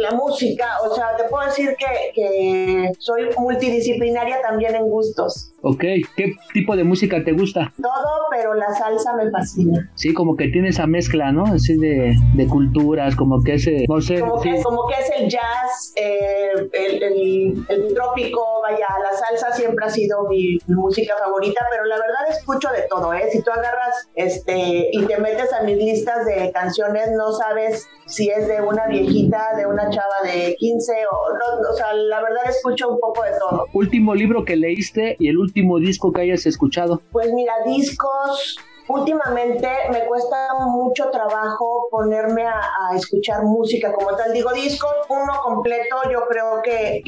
la 0.00 0.10
música, 0.10 0.66
o 0.86 0.94
sea, 0.94 1.16
te 1.16 1.24
puedo 1.24 1.46
decir 1.46 1.74
que, 1.78 2.12
que 2.14 2.92
soy 2.98 3.30
multidisciplinaria 3.38 4.42
también 4.42 4.74
en 4.74 4.88
gustos. 4.88 5.54
Ok, 5.62 5.84
¿qué 6.16 6.34
tipo 6.52 6.76
de 6.76 6.84
música 6.84 7.22
te 7.24 7.32
gusta? 7.32 7.72
Todo, 7.80 8.26
pero 8.30 8.54
la 8.54 8.72
salsa 8.74 9.14
me 9.14 9.30
fascina. 9.30 9.90
Sí, 9.94 10.14
como 10.14 10.36
que 10.36 10.49
tiene 10.50 10.68
esa 10.68 10.86
mezcla, 10.86 11.32
¿no? 11.32 11.44
Así 11.44 11.76
de, 11.76 12.14
de 12.34 12.46
culturas, 12.46 13.16
como 13.16 13.42
que 13.42 13.54
ese, 13.54 13.84
no 13.88 14.00
sé. 14.00 14.20
Como, 14.20 14.40
que, 14.40 14.62
como 14.62 14.86
que 14.86 14.94
es 14.94 15.10
el 15.18 15.28
jazz, 15.28 15.92
eh, 15.96 16.68
el, 16.72 17.02
el, 17.02 17.66
el, 17.68 17.94
trópico, 17.94 18.44
vaya, 18.62 18.86
la 19.02 19.16
salsa 19.16 19.52
siempre 19.56 19.86
ha 19.86 19.90
sido 19.90 20.28
mi 20.28 20.58
música 20.66 21.14
favorita, 21.18 21.64
pero 21.70 21.84
la 21.84 21.96
verdad 21.96 22.36
escucho 22.38 22.68
de 22.70 22.82
todo, 22.88 23.12
¿eh? 23.12 23.28
Si 23.30 23.42
tú 23.42 23.50
agarras 23.50 24.08
este 24.14 24.88
y 24.92 25.04
te 25.04 25.18
metes 25.18 25.52
a 25.52 25.62
mis 25.62 25.76
listas 25.76 26.26
de 26.26 26.50
canciones, 26.52 27.10
no 27.16 27.32
sabes 27.32 27.88
si 28.06 28.28
es 28.28 28.48
de 28.48 28.60
una 28.60 28.86
viejita, 28.86 29.56
de 29.56 29.66
una 29.66 29.88
chava 29.90 30.16
de 30.24 30.56
15 30.58 30.92
o 31.10 31.32
no, 31.32 31.70
o 31.70 31.74
sea, 31.74 31.94
la 31.94 32.20
verdad 32.20 32.48
escucho 32.48 32.90
un 32.90 33.00
poco 33.00 33.22
de 33.22 33.30
todo. 33.38 33.66
Último 33.72 34.14
libro 34.14 34.44
que 34.44 34.56
leíste 34.56 35.16
y 35.18 35.28
el 35.28 35.38
último 35.38 35.78
disco 35.78 36.12
que 36.12 36.22
hayas 36.22 36.46
escuchado. 36.46 37.02
Pues 37.12 37.32
mira, 37.32 37.52
discos 37.64 38.58
últimamente 38.90 39.68
me 39.90 40.04
cuesta 40.06 40.48
mucho 40.66 41.10
trabajo 41.10 41.88
ponerme 41.90 42.46
a, 42.46 42.60
escuchar 42.96 43.42
música 43.44 43.92
como 43.92 44.16
tal. 44.16 44.32
Digo, 44.32 44.52
discos, 44.52 44.92
uno 45.08 45.32
completo, 45.42 45.96
yo 46.10 46.26
creo 46.28 46.60
que, 46.62 47.02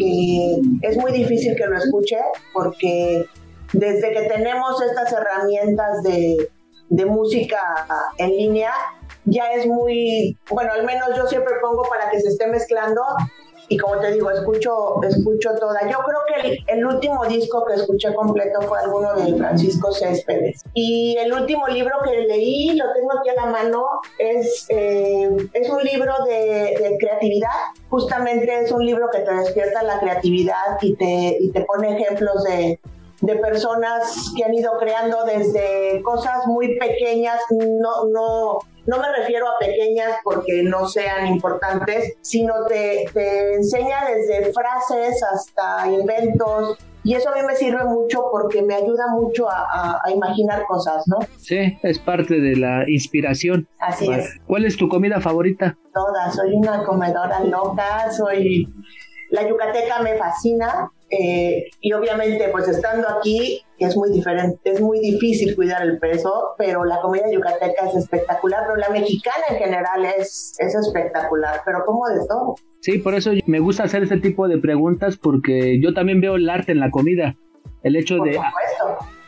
es 0.82 0.96
muy 0.96 1.12
difícil 1.12 1.56
que 1.56 1.66
lo 1.66 1.76
escuche 1.76 2.18
porque 2.52 3.26
desde 3.72 4.12
que 4.12 4.22
tenemos 4.22 4.80
estas 4.82 5.12
herramientas 5.12 6.02
de, 6.02 6.50
de 6.88 7.06
música 7.06 7.60
en 8.18 8.30
línea, 8.30 8.72
ya 9.24 9.52
es 9.52 9.66
muy, 9.66 10.36
bueno, 10.50 10.72
al 10.72 10.84
menos 10.84 11.08
yo 11.16 11.26
siempre 11.26 11.54
pongo 11.60 11.82
para 11.88 12.10
que 12.10 12.20
se 12.20 12.28
esté 12.28 12.46
mezclando 12.46 13.02
y 13.68 13.76
como 13.78 13.98
te 13.98 14.12
digo, 14.12 14.30
escucho, 14.30 15.02
escucho 15.02 15.50
toda. 15.58 15.80
Yo 15.88 15.98
creo 15.98 16.42
que 16.42 16.58
el, 16.72 16.84
último 16.84 17.24
disco 17.26 17.64
que 17.64 17.74
escuché 17.74 18.12
completo 18.14 18.60
fue 18.62 18.78
alguno 18.80 19.14
de 19.14 19.34
Francisco 19.36 19.92
Céspedes. 19.92 20.62
Y 20.74 21.16
el 21.18 21.32
último 21.32 21.66
libro 21.68 21.96
que 22.04 22.26
leí, 22.26 22.76
lo 22.76 22.92
tengo 22.92 23.18
aquí 23.18 23.30
a 23.30 23.34
la 23.34 23.46
mano, 23.46 23.84
es, 24.18 24.66
eh, 24.68 25.30
es 25.52 25.70
un 25.70 25.82
libro 25.82 26.12
de, 26.26 26.76
de, 26.78 26.96
creatividad. 26.98 27.48
Justamente 27.88 28.60
es 28.60 28.72
un 28.72 28.84
libro 28.84 29.08
que 29.10 29.20
te 29.20 29.32
despierta 29.34 29.82
la 29.82 30.00
creatividad 30.00 30.78
y 30.80 30.94
te, 30.96 31.36
y 31.40 31.50
te 31.50 31.62
pone 31.62 31.96
ejemplos 31.96 32.44
de, 32.44 32.78
de 33.22 33.36
personas 33.36 34.32
que 34.36 34.44
han 34.44 34.52
ido 34.52 34.72
creando 34.78 35.24
desde 35.24 36.02
cosas 36.02 36.46
muy 36.46 36.76
pequeñas, 36.78 37.38
no, 37.50 38.06
no, 38.12 38.58
no 38.86 38.98
me 38.98 39.12
refiero 39.16 39.48
a 39.48 39.58
pequeñas 39.58 40.16
porque 40.24 40.62
no 40.62 40.88
sean 40.88 41.26
importantes, 41.26 42.14
sino 42.20 42.66
te, 42.66 43.06
te 43.12 43.54
enseña 43.54 44.04
desde 44.06 44.52
frases 44.52 45.22
hasta 45.22 45.90
inventos, 45.90 46.78
y 47.04 47.14
eso 47.14 47.30
a 47.30 47.34
mí 47.34 47.40
me 47.46 47.56
sirve 47.56 47.84
mucho 47.84 48.28
porque 48.30 48.62
me 48.62 48.74
ayuda 48.74 49.08
mucho 49.12 49.50
a, 49.50 50.00
a, 50.04 50.10
imaginar 50.12 50.64
cosas, 50.66 51.02
¿no? 51.08 51.18
Sí, 51.38 51.76
es 51.82 51.98
parte 51.98 52.40
de 52.40 52.56
la 52.56 52.88
inspiración. 52.88 53.66
Así 53.80 54.10
es. 54.10 54.38
¿Cuál 54.46 54.64
es 54.64 54.76
tu 54.76 54.88
comida 54.88 55.20
favorita? 55.20 55.76
Todas, 55.92 56.36
soy 56.36 56.54
una 56.54 56.84
comedora 56.84 57.40
loca, 57.40 58.10
soy... 58.12 58.72
La 59.30 59.48
yucateca 59.48 60.00
me 60.02 60.16
fascina, 60.16 60.90
eh, 61.14 61.68
y 61.82 61.92
obviamente, 61.92 62.48
pues 62.50 62.66
estando 62.68 63.06
aquí, 63.06 63.60
es 63.78 63.94
muy 63.98 64.10
diferente, 64.10 64.58
es 64.64 64.80
muy 64.80 64.98
difícil 64.98 65.54
cuidar 65.54 65.82
el 65.82 65.98
peso, 65.98 66.54
pero 66.56 66.86
la 66.86 67.02
comida 67.02 67.30
yucateca 67.30 67.86
es 67.86 67.96
espectacular, 67.96 68.62
pero 68.66 68.76
la 68.76 68.88
mexicana 68.88 69.44
en 69.50 69.56
general 69.56 70.06
es, 70.18 70.56
es 70.58 70.74
espectacular, 70.74 71.60
pero 71.66 71.84
como 71.84 72.08
de 72.08 72.26
todo. 72.26 72.54
Sí, 72.80 72.96
por 72.96 73.14
eso 73.14 73.32
me 73.46 73.60
gusta 73.60 73.84
hacer 73.84 74.04
este 74.04 74.20
tipo 74.20 74.48
de 74.48 74.56
preguntas, 74.56 75.18
porque 75.18 75.78
yo 75.82 75.92
también 75.92 76.22
veo 76.22 76.36
el 76.36 76.48
arte 76.48 76.72
en 76.72 76.80
la 76.80 76.90
comida. 76.90 77.36
El 77.82 77.96
hecho 77.96 78.16
de... 78.16 78.40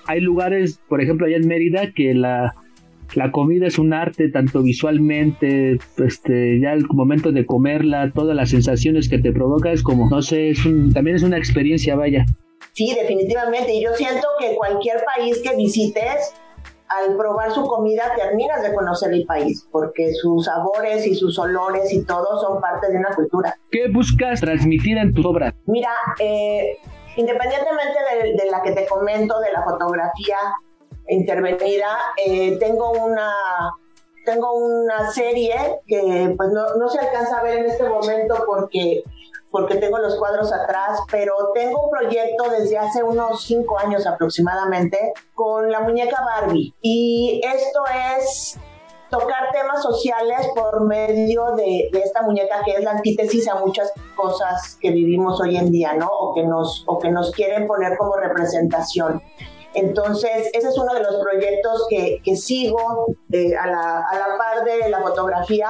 Hay 0.06 0.20
lugares, 0.20 0.80
por 0.88 1.02
ejemplo, 1.02 1.26
allá 1.26 1.36
en 1.36 1.46
Mérida, 1.46 1.92
que 1.94 2.14
la, 2.14 2.54
la 3.14 3.30
comida 3.30 3.66
es 3.66 3.78
un 3.78 3.92
arte 3.92 4.30
tanto 4.30 4.62
visualmente, 4.62 5.78
este, 5.98 6.60
ya 6.60 6.72
el 6.72 6.86
momento 6.88 7.32
de 7.32 7.46
comerla, 7.46 8.10
todas 8.14 8.34
las 8.34 8.50
sensaciones 8.50 9.08
que 9.08 9.18
te 9.18 9.32
provoca 9.32 9.70
es 9.72 9.82
como, 9.82 10.08
no 10.08 10.22
sé, 10.22 10.50
es 10.50 10.62
también 10.92 11.16
es 11.16 11.22
una 11.22 11.38
experiencia, 11.38 11.96
vaya. 11.96 12.24
Sí, 12.72 12.94
definitivamente. 12.94 13.72
Y 13.72 13.84
yo 13.84 13.92
siento 13.94 14.26
que 14.40 14.56
cualquier 14.56 14.96
país 15.04 15.40
que 15.42 15.56
visites, 15.56 16.34
al 16.88 17.16
probar 17.16 17.52
su 17.52 17.62
comida 17.62 18.12
terminas 18.16 18.62
de 18.62 18.74
conocer 18.74 19.12
el 19.12 19.24
país, 19.24 19.66
porque 19.70 20.12
sus 20.12 20.44
sabores 20.44 21.06
y 21.06 21.14
sus 21.14 21.38
olores 21.38 21.92
y 21.92 22.04
todo 22.04 22.40
son 22.40 22.60
parte 22.60 22.90
de 22.90 22.98
una 22.98 23.10
cultura. 23.14 23.56
¿Qué 23.70 23.88
buscas 23.88 24.40
transmitir 24.40 24.98
en 24.98 25.12
tu 25.12 25.26
obra? 25.26 25.54
Mira, 25.66 25.90
eh, 26.18 26.76
independientemente 27.16 27.98
de, 28.10 28.32
de, 28.32 28.50
la 28.50 28.62
que 28.62 28.72
te 28.72 28.86
comento, 28.86 29.40
de 29.40 29.52
la 29.52 29.62
fotografía, 29.62 30.36
intervenida. 31.08 31.98
Eh, 32.24 32.56
tengo 32.58 32.92
una 32.92 33.32
tengo 34.24 34.52
una 34.54 35.10
serie 35.12 35.80
que 35.86 36.34
pues 36.36 36.50
no, 36.50 36.74
no, 36.76 36.88
se 36.88 36.98
alcanza 36.98 37.38
a 37.38 37.42
ver 37.42 37.58
en 37.58 37.66
este 37.66 37.88
momento 37.88 38.42
porque, 38.46 39.04
porque 39.50 39.76
tengo 39.76 39.98
los 39.98 40.16
cuadros 40.16 40.52
atrás, 40.52 41.00
pero 41.10 41.34
tengo 41.54 41.84
un 41.84 41.90
proyecto 41.90 42.48
desde 42.50 42.78
hace 42.78 43.02
unos 43.02 43.44
cinco 43.44 43.78
años 43.78 44.06
aproximadamente 44.06 45.12
con 45.34 45.70
la 45.70 45.80
muñeca 45.80 46.16
Barbie. 46.24 46.74
Y 46.80 47.40
esto 47.44 47.82
es 48.18 48.58
tocar 49.10 49.52
temas 49.52 49.82
sociales 49.82 50.48
por 50.54 50.86
medio 50.86 51.52
de, 51.54 51.88
de, 51.92 52.00
esta 52.00 52.22
muñeca 52.22 52.62
que 52.64 52.72
es 52.72 52.82
la 52.82 52.92
antítesis 52.92 53.46
a 53.46 53.56
muchas 53.56 53.92
cosas 54.16 54.76
que 54.80 54.90
vivimos 54.90 55.40
hoy 55.40 55.56
en 55.56 55.70
día, 55.70 55.92
¿no? 55.92 56.08
O 56.08 56.34
que 56.34 56.42
nos, 56.42 56.82
o 56.86 56.98
que 56.98 57.10
nos 57.10 57.30
quieren 57.30 57.66
poner 57.66 57.96
como 57.96 58.16
representación. 58.16 59.22
Entonces, 59.74 60.50
ese 60.52 60.68
es 60.68 60.78
uno 60.78 60.94
de 60.94 61.00
los 61.00 61.16
proyectos 61.16 61.86
que, 61.90 62.20
que 62.24 62.36
sigo 62.36 63.06
eh, 63.32 63.54
a, 63.56 63.66
la, 63.66 64.04
a 64.10 64.18
la 64.18 64.38
par 64.38 64.64
de 64.64 64.88
la 64.88 65.00
fotografía. 65.00 65.68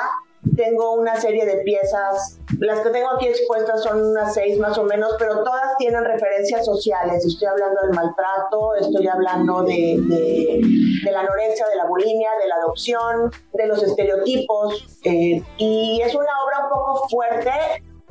Tengo 0.56 0.92
una 0.92 1.18
serie 1.18 1.46
de 1.46 1.62
piezas, 1.62 2.38
las 2.58 2.80
que 2.80 2.90
tengo 2.90 3.08
aquí 3.12 3.28
expuestas 3.28 3.82
son 3.82 4.10
unas 4.10 4.34
seis 4.34 4.58
más 4.58 4.76
o 4.76 4.84
menos, 4.84 5.14
pero 5.18 5.42
todas 5.42 5.74
tienen 5.78 6.04
referencias 6.04 6.66
sociales. 6.66 7.24
Estoy 7.24 7.48
hablando 7.48 7.80
del 7.80 7.92
maltrato, 7.92 8.74
estoy 8.74 9.08
hablando 9.08 9.62
de, 9.62 9.96
de, 10.06 10.60
de 11.02 11.10
la 11.10 11.20
anorexia, 11.20 11.66
de 11.66 11.76
la 11.76 11.86
bulimia, 11.86 12.28
de 12.42 12.48
la 12.48 12.56
adopción, 12.56 13.32
de 13.54 13.66
los 13.66 13.82
estereotipos. 13.82 14.98
Eh, 15.04 15.42
y 15.56 16.02
es 16.04 16.14
una 16.14 16.44
obra 16.44 16.64
un 16.64 16.70
poco 16.70 17.08
fuerte, 17.08 17.50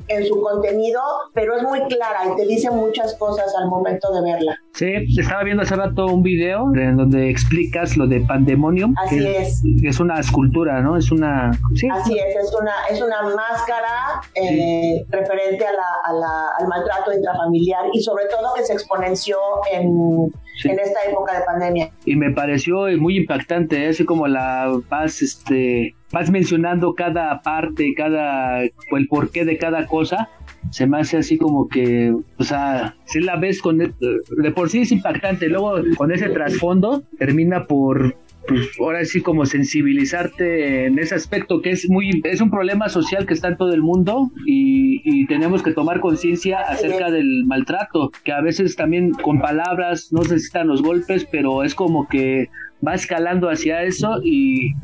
en 0.08 0.26
su 0.26 0.40
contenido, 0.40 1.00
pero 1.32 1.56
es 1.56 1.62
muy 1.62 1.80
clara 1.84 2.20
y 2.32 2.36
te 2.36 2.46
dice 2.46 2.70
muchas 2.70 3.14
cosas 3.14 3.54
al 3.56 3.68
momento 3.68 4.12
de 4.12 4.22
verla. 4.22 4.58
Sí, 4.72 4.92
estaba 5.18 5.44
viendo 5.44 5.62
hace 5.62 5.76
rato 5.76 6.06
un 6.06 6.22
video 6.22 6.74
en 6.74 6.96
donde 6.96 7.30
explicas 7.30 7.96
lo 7.96 8.06
de 8.06 8.20
Pandemonium. 8.20 8.94
Así 8.98 9.24
es. 9.24 9.62
Es 9.82 10.00
una 10.00 10.18
escultura, 10.18 10.80
¿no? 10.80 10.96
Es 10.96 11.12
una... 11.12 11.52
Sí. 11.74 11.88
Así 11.90 12.18
es, 12.18 12.36
es 12.36 12.54
una, 12.60 12.72
es 12.90 13.00
una 13.00 13.22
máscara 13.22 14.20
eh, 14.34 15.04
referente 15.08 15.64
a 15.64 15.72
la, 15.72 15.86
a 16.04 16.12
la, 16.12 16.48
al 16.58 16.68
maltrato 16.68 17.12
intrafamiliar 17.12 17.86
y 17.92 18.02
sobre 18.02 18.24
todo 18.26 18.54
que 18.54 18.64
se 18.64 18.72
exponenció 18.72 19.38
en, 19.72 20.32
en 20.62 20.78
esta 20.78 21.00
época 21.08 21.38
de 21.38 21.44
pandemia. 21.44 21.90
Y 22.04 22.16
me 22.16 22.30
pareció 22.30 22.86
muy 22.98 23.16
impactante, 23.16 23.84
¿eh? 23.84 23.88
así 23.88 24.04
como 24.04 24.28
la 24.28 24.72
paz, 24.88 25.22
este 25.22 25.94
vas 26.14 26.30
mencionando 26.30 26.94
cada 26.94 27.42
parte, 27.42 27.92
cada, 27.96 28.62
el 28.62 29.08
porqué 29.08 29.44
de 29.44 29.58
cada 29.58 29.86
cosa, 29.86 30.28
se 30.70 30.86
me 30.86 31.00
hace 31.00 31.16
así 31.16 31.36
como 31.36 31.68
que, 31.68 32.14
o 32.38 32.44
sea, 32.44 32.94
si 33.04 33.20
la 33.20 33.36
ves 33.36 33.60
con, 33.60 33.78
de 33.78 34.50
por 34.54 34.70
sí 34.70 34.82
es 34.82 34.92
impactante, 34.92 35.48
luego 35.48 35.74
con 35.96 36.12
ese 36.12 36.28
trasfondo 36.28 37.02
termina 37.18 37.64
por, 37.64 38.16
pues 38.46 38.68
ahora 38.78 39.04
sí 39.04 39.22
como 39.22 39.46
sensibilizarte 39.46 40.86
en 40.86 40.98
ese 40.98 41.14
aspecto 41.14 41.62
que 41.62 41.70
es 41.70 41.88
muy, 41.88 42.20
es 42.24 42.40
un 42.40 42.50
problema 42.50 42.88
social 42.88 43.26
que 43.26 43.34
está 43.34 43.48
en 43.48 43.56
todo 43.56 43.72
el 43.72 43.82
mundo 43.82 44.30
y, 44.46 45.00
y 45.04 45.26
tenemos 45.26 45.62
que 45.62 45.72
tomar 45.72 46.00
conciencia 46.00 46.60
acerca 46.60 47.10
del 47.10 47.44
maltrato, 47.46 48.10
que 48.24 48.32
a 48.32 48.40
veces 48.40 48.76
también 48.76 49.12
con 49.12 49.40
palabras 49.40 50.12
no 50.12 50.20
necesitan 50.22 50.68
los 50.68 50.82
golpes, 50.82 51.26
pero 51.30 51.62
es 51.62 51.74
como 51.74 52.08
que 52.08 52.48
va 52.86 52.94
escalando 52.94 53.48
hacia 53.48 53.82
eso 53.82 54.20
y 54.22 54.74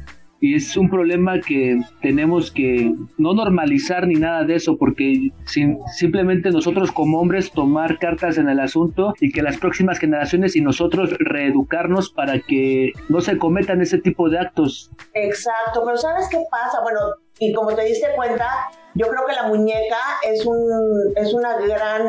y 0.41 0.55
es 0.55 0.77
un 0.77 0.89
problema 0.89 1.39
que 1.41 1.79
tenemos 2.01 2.51
que 2.51 2.95
no 3.19 3.35
normalizar 3.35 4.07
ni 4.07 4.15
nada 4.15 4.45
de 4.45 4.55
eso, 4.55 4.77
porque 4.79 5.31
sin, 5.45 5.79
simplemente 5.95 6.51
nosotros 6.51 6.91
como 6.93 7.21
hombres 7.21 7.53
tomar 7.53 7.99
cartas 7.99 8.39
en 8.39 8.49
el 8.49 8.59
asunto 8.59 9.15
y 9.21 9.33
que 9.33 9.43
las 9.43 9.59
próximas 9.59 9.99
generaciones 9.99 10.57
y 10.57 10.63
nosotros 10.63 11.11
reeducarnos 11.19 12.11
para 12.11 12.41
que 12.41 12.93
no 13.09 13.21
se 13.21 13.37
cometan 13.37 13.83
ese 13.83 13.99
tipo 13.99 14.31
de 14.31 14.39
actos. 14.39 14.91
Exacto, 15.13 15.83
pero 15.85 15.97
¿sabes 15.99 16.27
qué 16.31 16.43
pasa? 16.51 16.81
Bueno, 16.83 17.01
y 17.39 17.53
como 17.53 17.75
te 17.75 17.85
diste 17.85 18.09
cuenta, 18.17 18.71
yo 18.95 19.09
creo 19.09 19.27
que 19.27 19.35
la 19.35 19.47
muñeca 19.47 19.99
es, 20.27 20.47
un, 20.47 20.57
es 21.17 21.35
una 21.35 21.59
gran 21.59 22.03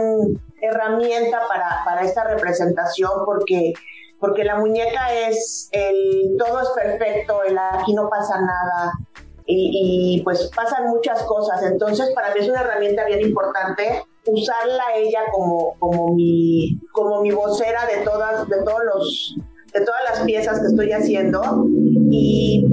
herramienta 0.62 1.40
para, 1.50 1.84
para 1.84 2.04
esta 2.04 2.24
representación 2.24 3.12
porque 3.26 3.74
porque 4.22 4.46
la 4.46 4.56
muñeca 4.60 5.14
es 5.28 5.68
el 5.72 6.38
todo 6.38 6.62
es 6.62 6.70
perfecto, 6.70 7.44
el 7.44 7.58
aquí 7.58 7.94
no 7.94 8.08
pasa 8.08 8.40
nada 8.40 8.94
y, 9.46 10.22
pues 10.24 10.50
pasan 10.56 10.88
muchas 10.88 11.24
cosas. 11.24 11.64
Entonces 11.64 12.12
para 12.16 12.34
mí 12.34 12.40
es 12.40 12.48
una 12.48 12.62
herramienta 12.62 13.04
bien 13.06 13.22
importante 13.22 14.06
usarla 14.28 14.84
ella 14.96 15.22
como, 15.34 15.76
como, 15.80 16.14
mi, 16.14 16.80
como 16.94 17.22
mi 17.22 17.32
vocera 17.32 17.86
de 17.88 18.06
todas, 18.06 18.48
de 18.48 18.64
todos 18.64 18.82
los 18.86 19.36
de 19.74 19.86
todas 19.86 20.04
las 20.04 20.20
piezas 20.22 20.60
que 20.60 20.68
estoy 20.68 20.92
haciendo 20.92 21.42
y 22.12 22.68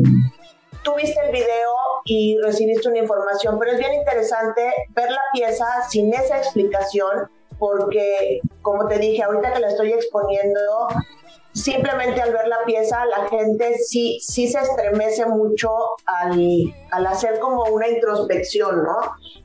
tú 0.83 0.95
viste 0.97 1.19
el 1.25 1.33
video 1.33 1.73
y 2.05 2.37
recibiste 2.43 2.89
una 2.89 2.99
información, 2.99 3.59
pero 3.59 3.73
es 3.73 3.79
bien 3.79 3.95
interesante 3.95 4.63
ver 4.95 5.11
la 5.11 5.21
pieza 5.33 5.67
sin 5.89 6.13
esa 6.13 6.39
explicación, 6.39 7.31
porque 7.59 8.41
como 8.63 8.89
te 8.89 8.99
dije, 8.99 9.23
ahorita 9.23 9.53
que 9.53 9.61
la 9.61 9.69
estoy 9.69 9.93
exponiendo, 9.93 10.89
simplemente 11.59 12.23
al 12.23 12.33
ver 12.33 12.47
la 12.47 12.59
pieza 12.65 13.05
la 13.07 13.29
gente 13.29 13.77
sí, 13.79 14.19
sí 14.21 14.49
se 14.49 14.61
estremece 14.61 15.27
mucho 15.27 15.71
al, 16.07 16.41
al 16.91 17.07
hacer 17.07 17.39
como 17.41 17.65
una 17.65 17.89
introspección, 17.89 18.85
¿no? 18.85 18.97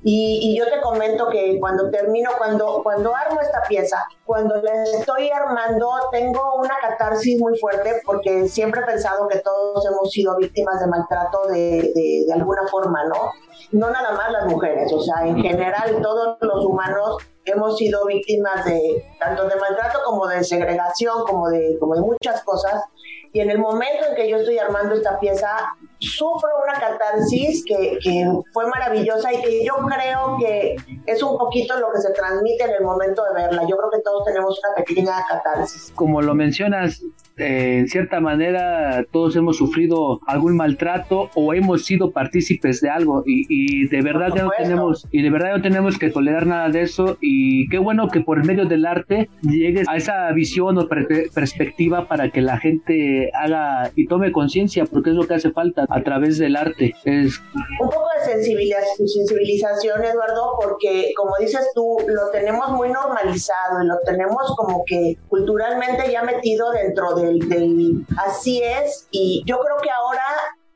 Y, 0.03 0.39
y, 0.43 0.57
yo 0.57 0.65
te 0.65 0.81
comento 0.81 1.29
que 1.29 1.57
cuando 1.59 1.89
termino, 1.89 2.31
cuando, 2.37 2.81
cuando 2.83 3.15
armo 3.15 3.39
esta 3.41 3.61
pieza, 3.67 4.05
cuando 4.25 4.55
la 4.61 4.83
estoy 4.83 5.29
armando, 5.29 5.89
tengo 6.11 6.55
una 6.55 6.75
catarsis 6.81 7.39
muy 7.39 7.57
fuerte 7.57 8.01
porque 8.05 8.47
siempre 8.47 8.81
he 8.81 8.85
pensado 8.85 9.27
que 9.27 9.39
todos 9.39 9.85
hemos 9.85 10.11
sido 10.11 10.35
víctimas 10.37 10.79
de 10.81 10.87
maltrato 10.87 11.47
de, 11.47 11.93
de, 11.95 12.23
de 12.27 12.33
alguna 12.33 12.67
forma, 12.67 13.05
¿no? 13.05 13.31
No 13.71 13.89
nada 13.91 14.11
más 14.11 14.31
las 14.31 14.45
mujeres, 14.47 14.91
o 14.93 15.01
sea, 15.01 15.25
en 15.25 15.41
general 15.41 15.99
todos 16.01 16.37
los 16.41 16.65
humanos 16.65 17.17
hemos 17.45 17.77
sido 17.77 18.05
víctimas 18.05 18.65
de 18.65 19.05
tanto 19.19 19.47
de 19.47 19.55
maltrato 19.55 19.99
como 20.05 20.27
de 20.27 20.43
segregación, 20.43 21.23
como 21.25 21.49
de, 21.49 21.77
como 21.79 21.95
de 21.95 22.01
muchas 22.01 22.43
cosas. 22.43 22.83
Y 23.31 23.39
en 23.39 23.49
el 23.49 23.57
momento 23.57 24.05
en 24.09 24.15
que 24.15 24.29
yo 24.29 24.37
estoy 24.37 24.59
armando 24.59 24.95
esta 24.95 25.19
pieza, 25.19 25.75
sufro 26.03 26.49
una 26.63 26.79
catarsis 26.79 27.63
que, 27.65 27.97
que, 28.01 28.25
fue 28.51 28.67
maravillosa 28.67 29.33
y 29.33 29.41
que 29.41 29.65
yo 29.65 29.73
creo 29.87 30.37
que 30.39 30.75
es 31.05 31.23
un 31.23 31.37
poquito 31.37 31.79
lo 31.79 31.91
que 31.91 31.99
se 31.99 32.11
transmite 32.13 32.65
en 32.65 32.71
el 32.71 32.83
momento 32.83 33.23
de 33.23 33.41
verla. 33.41 33.61
Yo 33.63 33.77
creo 33.77 33.89
que 33.91 34.01
todos 34.01 34.25
tenemos 34.25 34.59
una 34.59 34.83
pequeña 34.83 35.13
catarsis. 35.27 35.91
Como 35.95 36.21
lo 36.21 36.35
mencionas, 36.35 37.01
eh, 37.37 37.77
en 37.79 37.87
cierta 37.87 38.19
manera 38.19 39.05
todos 39.11 39.35
hemos 39.35 39.57
sufrido 39.57 40.19
algún 40.27 40.55
maltrato 40.55 41.31
o 41.33 41.53
hemos 41.55 41.83
sido 41.83 42.11
partícipes 42.11 42.79
de 42.81 42.91
algo 42.91 43.23
y, 43.25 43.47
y 43.49 43.87
de 43.87 44.01
verdad 44.03 44.29
ya 44.35 44.43
no 44.43 44.51
tenemos 44.55 45.07
y 45.11 45.23
de 45.23 45.29
verdad 45.31 45.55
no 45.55 45.61
tenemos 45.63 45.97
que 45.97 46.11
tolerar 46.11 46.45
nada 46.45 46.69
de 46.69 46.81
eso 46.81 47.17
y 47.21 47.67
qué 47.69 47.79
bueno 47.79 48.09
que 48.09 48.21
por 48.21 48.45
medio 48.45 48.65
del 48.65 48.85
arte 48.85 49.29
llegues 49.41 49.87
a 49.89 49.95
esa 49.95 50.31
visión 50.31 50.77
o 50.77 50.87
perspectiva 50.87 52.07
para 52.07 52.29
que 52.29 52.41
la 52.41 52.57
gente 52.59 53.31
haga 53.33 53.91
y 53.95 54.05
tome 54.05 54.31
conciencia 54.31 54.85
porque 54.85 55.09
es 55.09 55.15
lo 55.15 55.27
que 55.27 55.33
hace 55.33 55.51
falta 55.51 55.87
a 55.93 56.03
través 56.03 56.39
del 56.39 56.55
arte. 56.55 56.95
Es 57.05 57.39
un 57.79 57.89
poco 57.89 58.07
de 58.19 58.43
sensibilización 58.43 60.03
Eduardo 60.03 60.57
porque 60.59 61.13
como 61.15 61.33
dices 61.39 61.69
tú 61.75 61.97
lo 62.07 62.31
tenemos 62.31 62.69
muy 62.69 62.89
normalizado 62.89 63.83
y 63.83 63.87
lo 63.87 63.99
tenemos 64.03 64.55
como 64.57 64.83
que 64.85 65.17
culturalmente 65.29 66.11
ya 66.11 66.23
metido 66.23 66.71
dentro 66.71 67.15
de 67.15 67.23
del, 67.45 68.05
así 68.17 68.61
es. 68.63 69.07
Y 69.11 69.43
yo 69.45 69.59
creo 69.59 69.77
que 69.81 69.89
ahora 69.89 70.23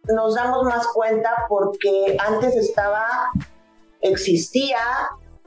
nos 0.03 0.35
damos 0.35 0.63
más 0.63 0.87
cuenta 0.87 1.29
porque 1.49 2.15
antes 2.19 2.55
estaba, 2.55 3.05
existía, 4.01 4.77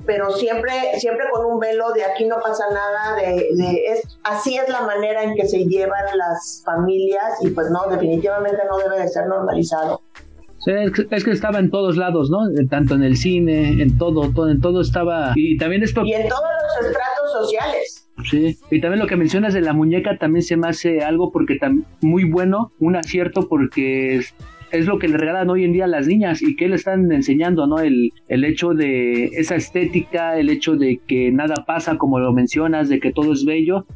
pero 0.06 0.30
siempre, 0.30 0.72
siempre 0.98 1.26
con 1.32 1.46
un 1.46 1.58
velo 1.58 1.92
de 1.92 2.04
aquí 2.04 2.26
no 2.26 2.36
pasa 2.36 2.64
nada, 2.72 3.16
de, 3.16 3.48
es, 3.86 4.18
así 4.24 4.56
es 4.56 4.68
la 4.68 4.82
manera 4.82 5.22
en 5.22 5.34
que 5.34 5.46
se 5.46 5.64
llevan 5.64 6.04
las 6.16 6.62
familias 6.64 7.38
y 7.42 7.50
pues 7.50 7.70
no, 7.70 7.86
definitivamente 7.90 8.58
no 8.70 8.78
debe 8.78 9.02
de 9.02 9.08
ser 9.08 9.26
normalizado. 9.26 10.00
es, 10.66 11.24
que, 11.24 11.30
estaba 11.30 11.58
en 11.58 11.70
todos 11.70 11.96
lados, 11.96 12.30
¿no? 12.30 12.40
Tanto 12.68 12.94
en 12.94 13.02
el 13.02 13.16
cine, 13.16 13.82
en 13.82 13.98
todo, 13.98 14.30
todo, 14.32 14.50
en 14.50 14.60
todo 14.60 14.80
estaba. 14.80 15.32
Y 15.36 15.56
también 15.58 15.82
esto. 15.82 16.02
Y 16.04 16.14
en 16.14 16.28
todos 16.28 16.42
los 16.42 16.86
estratos 16.86 17.32
sociales. 17.32 18.06
Sí, 18.28 18.58
y 18.70 18.80
también 18.80 19.00
lo 19.00 19.06
que 19.06 19.16
mencionas 19.16 19.54
de 19.54 19.62
la 19.62 19.72
muñeca 19.72 20.18
también 20.18 20.42
se 20.42 20.56
me 20.56 20.68
hace 20.68 21.00
algo 21.00 21.32
porque 21.32 21.58
muy 22.02 22.30
bueno, 22.30 22.72
un 22.78 22.96
acierto 22.96 23.48
porque 23.48 24.20
es, 24.72 24.86
lo 24.86 24.98
que 24.98 25.08
le 25.08 25.16
regalan 25.16 25.50
hoy 25.50 25.64
en 25.64 25.72
día 25.72 25.84
a 25.84 25.88
las 25.88 26.06
niñas 26.06 26.42
y 26.42 26.56
que 26.56 26.68
le 26.68 26.76
están 26.76 27.10
enseñando, 27.12 27.66
¿no? 27.66 27.78
El, 27.80 28.10
el 28.28 28.44
hecho 28.44 28.70
de 28.74 29.24
esa 29.26 29.56
estética, 29.56 30.38
el 30.38 30.50
hecho 30.50 30.76
de 30.76 31.00
que 31.06 31.30
nada 31.30 31.64
pasa 31.66 31.96
como 31.96 32.18
lo 32.18 32.32
mencionas, 32.32 32.88
de 32.88 33.00
que 33.00 33.12
todo 33.12 33.32
es 33.32 33.44
bello 33.44 33.86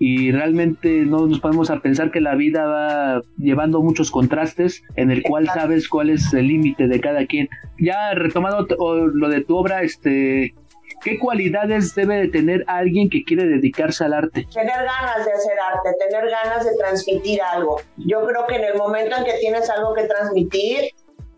y 0.00 0.32
realmente 0.32 1.04
no 1.04 1.26
nos 1.26 1.40
podemos 1.40 1.70
a 1.70 1.80
pensar 1.80 2.10
que 2.10 2.22
la 2.22 2.34
vida 2.34 2.64
va 2.64 3.22
llevando 3.36 3.82
muchos 3.82 4.10
contrastes 4.10 4.82
en 4.96 5.10
el 5.10 5.22
cual 5.22 5.46
sabes 5.46 5.88
cuál 5.88 6.08
es 6.08 6.32
el 6.32 6.48
límite 6.48 6.88
de 6.88 7.00
cada 7.00 7.26
quien. 7.26 7.50
Ya 7.78 8.14
retomado 8.14 8.66
lo 9.12 9.28
de 9.28 9.44
tu 9.44 9.56
obra, 9.56 9.82
este, 9.82 10.54
¿Qué 11.02 11.18
cualidades 11.18 11.94
debe 11.94 12.16
de 12.16 12.28
tener 12.28 12.62
alguien 12.66 13.08
que 13.08 13.24
quiere 13.24 13.46
dedicarse 13.46 14.04
al 14.04 14.12
arte? 14.12 14.46
Tener 14.52 14.76
ganas 14.76 15.24
de 15.24 15.32
hacer 15.32 15.58
arte, 15.58 15.94
tener 15.98 16.28
ganas 16.28 16.64
de 16.64 16.76
transmitir 16.76 17.40
algo. 17.40 17.80
Yo 17.96 18.26
creo 18.26 18.46
que 18.46 18.56
en 18.56 18.64
el 18.64 18.74
momento 18.74 19.16
en 19.16 19.24
que 19.24 19.34
tienes 19.40 19.70
algo 19.70 19.94
que 19.94 20.04
transmitir, 20.04 20.90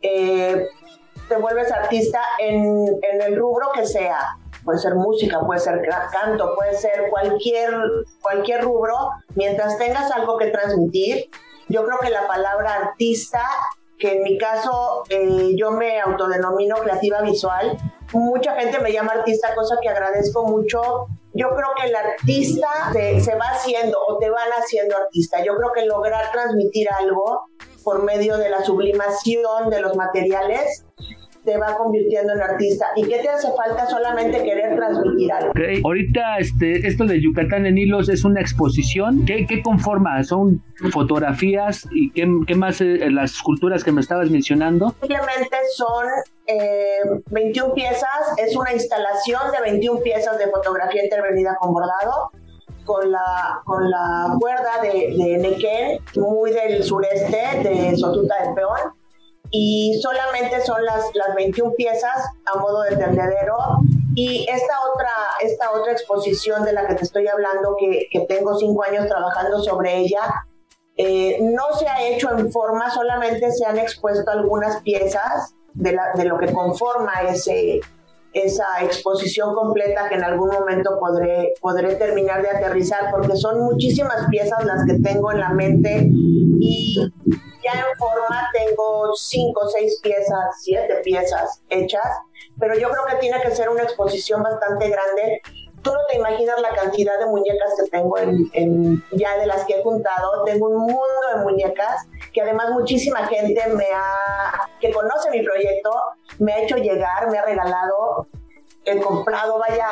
eh, 0.03 0.67
te 1.29 1.37
vuelves 1.37 1.71
artista 1.71 2.21
en, 2.41 2.89
en 3.13 3.23
el 3.23 3.37
rubro 3.37 3.69
que 3.73 3.87
sea. 3.87 4.37
Puede 4.65 4.81
ser 4.81 4.97
música, 4.97 5.41
puede 5.41 5.61
ser 5.61 5.81
canto, 6.13 6.55
puede 6.57 6.75
ser 6.75 7.09
cualquier, 7.11 7.73
cualquier 8.21 8.63
rubro. 8.63 8.95
Mientras 9.37 9.79
tengas 9.79 10.11
algo 10.11 10.39
que 10.39 10.49
transmitir, 10.49 11.31
yo 11.69 11.85
creo 11.85 11.99
que 12.01 12.11
la 12.11 12.27
palabra 12.27 12.75
artista 12.75 13.45
que 14.03 14.15
en 14.15 14.23
mi 14.25 14.37
caso 14.37 15.05
eh, 15.09 15.55
yo 15.57 15.71
me 15.71 16.01
autodenomino 16.01 16.75
creativa 16.77 17.23
visual. 17.23 17.79
Mucha 18.13 18.57
gente 18.57 18.81
me 18.81 18.93
llama 18.93 19.13
artista, 19.13 19.55
cosa 19.55 19.77
que 19.81 19.89
agradezco 19.89 20.45
mucho. 20.45 21.07
Yo 21.33 21.51
creo 21.51 21.69
que 21.81 21.87
el 21.87 21.95
artista 21.95 22.69
se, 22.93 23.21
se 23.21 23.37
va 23.37 23.47
haciendo 23.53 23.97
o 24.05 24.19
te 24.19 24.29
van 24.29 24.51
haciendo 24.59 24.97
artista. 24.97 25.43
Yo 25.45 25.57
creo 25.57 25.73
que 25.73 25.87
lograr 25.87 26.33
transmitir 26.33 26.89
algo 26.91 27.43
por 27.85 28.03
medio 28.03 28.39
de 28.39 28.51
la 28.51 28.65
sublimación 28.65 29.71
de 29.71 29.81
los 29.81 29.97
materiales 29.97 30.85
te 31.45 31.59
va 31.59 31.77
convirtiendo 31.77 32.33
en 32.33 32.41
artista. 32.41 32.87
¿Y 32.97 33.05
qué 33.05 33.19
te 33.19 33.29
hace 33.29 33.49
falta? 33.57 33.87
Solamente 33.87 34.43
querer 34.43 34.77
transmitir 34.77 35.33
algo. 35.33 35.51
Okay. 35.51 35.81
Ahorita 35.85 36.39
este, 36.39 36.87
esto 36.87 37.05
de 37.05 37.21
Yucatán 37.21 37.67
en 37.67 37.79
hilos 37.79 38.09
es 38.09 38.25
una 38.25 38.41
exposición. 38.41 39.25
¿Qué, 39.27 39.47
qué 39.47 39.63
conforma? 39.63 40.23
¿Son 40.23 40.63
fotografías 40.93 41.89
y 41.93 42.11
qué, 42.13 42.29
qué 42.47 42.55
más 42.55 42.81
eh, 42.81 43.11
las 43.11 43.33
esculturas 43.33 43.83
que 43.85 43.93
me 43.93 44.01
estabas 44.01 44.31
mencionando? 44.31 44.95
Simplemente 45.01 45.57
son 45.75 46.07
eh, 46.47 47.01
21 47.31 47.75
piezas. 47.75 48.39
Es 48.39 48.57
una 48.57 48.73
instalación 48.73 49.43
de 49.53 49.71
21 49.71 50.01
piezas 50.01 50.39
de 50.39 50.49
fotografía 50.49 51.03
intervenida 51.05 51.57
con 51.61 51.73
bordado 51.73 52.31
con 52.85 53.13
la, 53.13 53.61
con 53.65 53.89
la 53.89 54.37
cuerda 54.41 54.83
de, 54.83 55.15
de 55.17 55.39
Nequén, 55.39 56.01
muy 56.17 56.51
del 56.51 56.83
sureste 56.83 57.63
de 57.63 57.97
Sotuta 57.97 58.43
del 58.43 58.55
Peón 58.55 59.02
y 59.53 60.01
solamente 60.03 60.63
son 60.63 60.83
las, 60.85 61.15
las 61.15 61.35
21 61.37 61.75
piezas 61.75 62.27
a 62.47 62.59
modo 62.59 62.83
de 62.83 62.97
tendedero. 62.97 63.57
Y 64.15 64.47
esta 64.51 64.75
otra, 64.93 65.11
esta 65.43 65.71
otra 65.73 65.93
exposición 65.93 66.65
de 66.65 66.73
la 66.73 66.87
que 66.87 66.95
te 66.97 67.05
estoy 67.05 67.29
hablando, 67.29 67.77
que, 67.79 68.09
que 68.11 68.21
tengo 68.21 68.59
cinco 68.59 68.83
años 68.83 69.07
trabajando 69.07 69.63
sobre 69.63 69.99
ella, 69.99 70.35
eh, 70.97 71.39
no 71.41 71.77
se 71.79 71.87
ha 71.87 72.03
hecho 72.03 72.31
en 72.37 72.51
forma, 72.51 72.91
solamente 72.91 73.53
se 73.53 73.65
han 73.67 73.79
expuesto 73.79 74.31
algunas 74.31 74.83
piezas 74.83 75.55
de, 75.75 75.93
la, 75.93 76.13
de 76.15 76.25
lo 76.25 76.39
que 76.39 76.53
conforma 76.53 77.13
ese, 77.29 77.81
esa 78.33 78.83
exposición 78.83 79.55
completa 79.55 80.09
que 80.09 80.15
en 80.15 80.25
algún 80.25 80.49
momento 80.49 80.99
podré, 80.99 81.55
podré 81.61 81.95
terminar 81.97 82.43
de 82.43 82.51
aterrizar, 82.51 83.11
porque 83.11 83.37
son 83.37 83.61
muchísimas 83.61 84.27
piezas 84.31 84.65
las 84.65 84.87
que 84.87 84.99
tengo 85.01 85.33
en 85.33 85.41
la 85.41 85.51
mente 85.51 86.09
y 86.11 86.97
ya 87.63 87.73
en 87.73 87.99
forma 87.99 88.49
tengo 88.53 89.15
cinco, 89.15 89.69
seis 89.69 90.01
piezas, 90.03 90.61
siete 90.61 91.01
piezas 91.05 91.63
hechas, 91.69 92.07
pero 92.59 92.75
yo 92.75 92.89
creo 92.91 93.05
que 93.07 93.17
tiene 93.17 93.41
que 93.41 93.51
ser 93.51 93.69
una 93.69 93.83
exposición 93.83 94.43
bastante 94.43 94.89
grande. 94.89 95.41
Tú 95.83 95.91
no 95.91 95.99
te 96.09 96.17
imaginas 96.17 96.61
la 96.61 96.75
cantidad 96.75 97.19
de 97.19 97.27
muñecas 97.27 97.73
que 97.77 97.91
tengo 97.91 98.17
en, 98.19 99.03
ya 99.13 99.37
de 99.39 99.47
las 99.47 99.65
que 99.65 99.75
he 99.75 99.83
juntado. 99.83 100.45
Tengo 100.45 100.69
un 100.69 100.79
mundo 100.79 101.21
de 101.35 101.43
muñecas 101.43 102.07
que 102.33 102.41
además 102.41 102.71
muchísima 102.71 103.27
gente 103.27 103.67
me 103.75 103.87
ha, 103.95 104.69
que 104.81 104.93
conoce 104.93 105.31
mi 105.31 105.43
proyecto, 105.43 105.91
me 106.39 106.53
ha 106.53 106.63
hecho 106.63 106.77
llegar, 106.77 107.31
me 107.31 107.39
ha 107.39 107.45
regalado, 107.45 108.27
he 108.85 109.01
comprado, 109.01 109.59
vaya, 109.59 109.87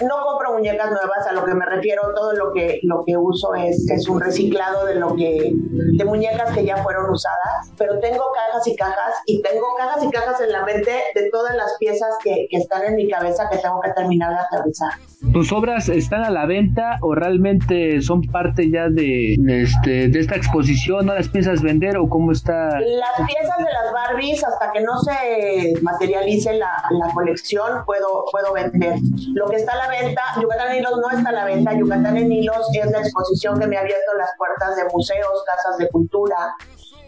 no 0.00 0.24
compro 0.24 0.54
muñecas 0.54 0.90
nuevas, 0.90 1.26
a 1.28 1.32
lo 1.32 1.44
que 1.44 1.54
me 1.54 1.66
refiero, 1.66 2.02
todo 2.14 2.32
lo 2.32 2.52
que, 2.52 2.80
lo 2.82 3.04
que 3.04 3.16
uso 3.16 3.54
es, 3.54 3.88
es 3.90 4.08
un 4.08 4.20
reciclado 4.20 4.86
de 4.86 4.96
lo 4.96 5.14
que, 5.14 5.52
de 5.54 6.04
muñecas 6.04 6.52
que 6.52 6.64
ya 6.64 6.76
fueron 6.78 7.10
usadas, 7.10 7.70
pero 7.78 7.98
tengo 8.00 8.24
cajas 8.34 8.66
y 8.66 8.76
cajas 8.76 9.14
y 9.26 9.42
tengo 9.42 9.66
cajas 9.76 10.04
y 10.04 10.10
cajas 10.10 10.40
en 10.40 10.52
la 10.52 10.64
mente 10.64 10.90
de 11.14 11.30
todas 11.30 11.54
las 11.54 11.76
piezas 11.78 12.16
que, 12.22 12.46
que 12.50 12.56
están 12.56 12.84
en 12.84 12.96
mi 12.96 13.08
cabeza 13.08 13.48
que 13.50 13.58
tengo 13.58 13.80
que 13.80 13.90
terminar 13.92 14.30
de 14.30 14.40
aterrizar. 14.40 14.92
¿Tus 15.32 15.52
obras 15.52 15.88
están 15.88 16.22
a 16.22 16.30
la 16.30 16.44
venta 16.44 16.98
o 17.00 17.14
realmente 17.14 18.02
son 18.02 18.22
parte 18.22 18.70
ya 18.70 18.88
de, 18.88 19.36
este, 19.48 20.08
de 20.08 20.20
esta 20.20 20.36
exposición? 20.36 21.06
¿No 21.06 21.14
las 21.14 21.28
piensas 21.28 21.62
vender 21.62 21.96
o 21.96 22.08
cómo 22.08 22.32
está? 22.32 22.78
Las 22.78 23.26
piezas 23.26 23.58
de 23.58 23.64
las 23.64 23.92
Barbies, 23.92 24.44
hasta 24.44 24.70
que 24.72 24.82
no 24.82 24.98
se 24.98 25.72
materialice 25.80 26.52
la, 26.54 26.84
la 26.90 27.12
colección, 27.14 27.84
puedo, 27.86 28.26
puedo 28.30 28.52
vender. 28.52 28.98
Lo 29.32 29.46
que 29.46 29.56
está 29.56 29.72
a 29.72 29.76
la 29.76 29.83
venta, 29.88 30.22
Yucatán 30.40 30.72
en 30.72 30.76
Hilos 30.78 30.98
no 30.98 31.10
está 31.10 31.30
a 31.30 31.32
la 31.32 31.44
venta, 31.44 31.72
Yucatán 31.72 32.16
en 32.16 32.30
Hilos 32.30 32.68
es 32.72 32.90
la 32.90 33.00
exposición 33.00 33.58
que 33.58 33.66
me 33.66 33.76
ha 33.76 33.80
abierto 33.80 34.14
las 34.16 34.30
puertas 34.36 34.76
de 34.76 34.84
museos, 34.92 35.44
casas 35.46 35.78
de 35.78 35.88
cultura. 35.88 36.54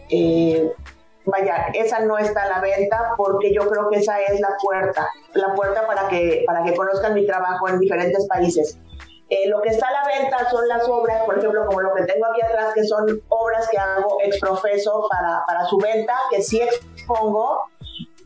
Eh, 0.09 0.71
vaya, 1.25 1.67
esa 1.73 1.99
no 1.99 2.17
está 2.17 2.43
a 2.43 2.47
la 2.47 2.59
venta 2.61 3.13
porque 3.17 3.53
yo 3.53 3.69
creo 3.69 3.89
que 3.89 3.99
esa 3.99 4.21
es 4.21 4.39
la 4.39 4.55
puerta, 4.61 5.09
la 5.33 5.53
puerta 5.53 5.85
para 5.85 6.07
que, 6.07 6.43
para 6.45 6.63
que 6.63 6.75
conozcan 6.75 7.13
mi 7.13 7.25
trabajo 7.25 7.67
en 7.67 7.79
diferentes 7.79 8.27
países. 8.27 8.77
Eh, 9.29 9.49
lo 9.49 9.61
que 9.61 9.69
está 9.69 9.87
a 9.89 9.91
la 9.91 10.03
venta 10.07 10.49
son 10.49 10.65
las 10.69 10.87
obras, 10.87 11.23
por 11.25 11.37
ejemplo, 11.37 11.65
como 11.65 11.81
lo 11.81 11.93
que 11.93 12.03
tengo 12.03 12.25
aquí 12.27 12.41
atrás, 12.41 12.73
que 12.73 12.85
son 12.85 13.21
obras 13.27 13.67
que 13.67 13.77
hago 13.77 14.19
exprofeso 14.23 15.05
para, 15.09 15.43
para 15.45 15.65
su 15.65 15.77
venta, 15.77 16.13
que 16.29 16.41
sí 16.41 16.61
expongo 16.61 17.63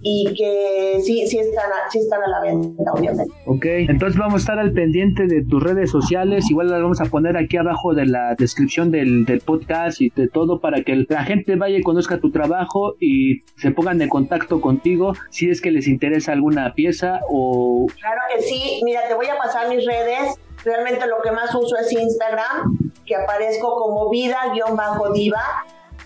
y 0.03 0.33
que 0.35 0.99
sí, 1.01 1.27
sí, 1.27 1.37
están, 1.37 1.71
a, 1.71 1.89
sí 1.91 1.99
están 1.99 2.21
a 2.23 2.27
la 2.27 2.41
venta, 2.41 2.91
obviamente. 2.93 3.33
Ok, 3.45 3.65
entonces 3.65 4.17
vamos 4.17 4.35
a 4.35 4.37
estar 4.37 4.59
al 4.59 4.73
pendiente 4.73 5.27
de 5.27 5.43
tus 5.43 5.61
redes 5.61 5.91
sociales, 5.91 6.49
igual 6.49 6.69
las 6.69 6.81
vamos 6.81 7.01
a 7.01 7.05
poner 7.05 7.37
aquí 7.37 7.57
abajo 7.57 7.93
de 7.93 8.07
la 8.07 8.35
descripción 8.35 8.91
del, 8.91 9.25
del 9.25 9.41
podcast 9.41 10.01
y 10.01 10.09
de 10.09 10.27
todo 10.27 10.59
para 10.59 10.83
que 10.83 11.05
la 11.07 11.23
gente 11.23 11.55
vaya 11.55 11.77
y 11.77 11.81
conozca 11.83 12.19
tu 12.19 12.31
trabajo 12.31 12.95
y 12.99 13.41
se 13.57 13.71
pongan 13.71 14.01
en 14.01 14.09
contacto 14.09 14.59
contigo 14.59 15.13
si 15.29 15.49
es 15.49 15.61
que 15.61 15.71
les 15.71 15.87
interesa 15.87 16.31
alguna 16.31 16.73
pieza 16.73 17.19
o... 17.29 17.87
Claro 17.99 18.21
que 18.35 18.41
sí, 18.41 18.81
mira, 18.83 19.07
te 19.07 19.13
voy 19.13 19.27
a 19.27 19.37
pasar 19.37 19.69
mis 19.69 19.85
redes. 19.85 20.35
Realmente 20.63 21.07
lo 21.07 21.21
que 21.23 21.31
más 21.31 21.53
uso 21.55 21.75
es 21.77 21.91
Instagram, 21.91 22.77
que 23.05 23.15
aparezco 23.15 23.73
como 23.75 24.09
vida-diva 24.11 25.41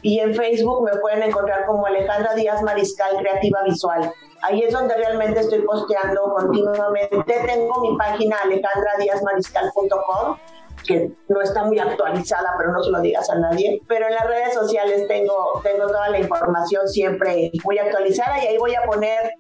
y 0.06 0.20
en 0.20 0.36
Facebook 0.36 0.84
me 0.84 0.96
pueden 0.98 1.24
encontrar 1.24 1.66
como 1.66 1.88
Alejandra 1.88 2.36
Díaz 2.36 2.62
Mariscal 2.62 3.18
Creativa 3.18 3.64
Visual. 3.64 4.14
Ahí 4.44 4.62
es 4.62 4.72
donde 4.72 4.94
realmente 4.94 5.40
estoy 5.40 5.64
posteando 5.64 6.32
continuamente. 6.32 7.24
Tengo 7.26 7.82
mi 7.82 7.98
página 7.98 8.38
alejandradíazmariscal.com 8.44 10.38
que 10.86 11.12
no 11.28 11.42
está 11.42 11.64
muy 11.64 11.80
actualizada, 11.80 12.54
pero 12.56 12.72
no 12.72 12.84
se 12.84 12.92
lo 12.92 13.02
digas 13.02 13.28
a 13.32 13.40
nadie. 13.40 13.82
Pero 13.88 14.06
en 14.06 14.14
las 14.14 14.28
redes 14.28 14.54
sociales 14.54 15.08
tengo, 15.08 15.60
tengo 15.64 15.88
toda 15.88 16.10
la 16.10 16.20
información 16.20 16.88
siempre 16.88 17.50
muy 17.64 17.80
actualizada 17.80 18.44
y 18.44 18.48
ahí 18.48 18.60
voy 18.60 18.76
a 18.76 18.84
poner 18.84 19.32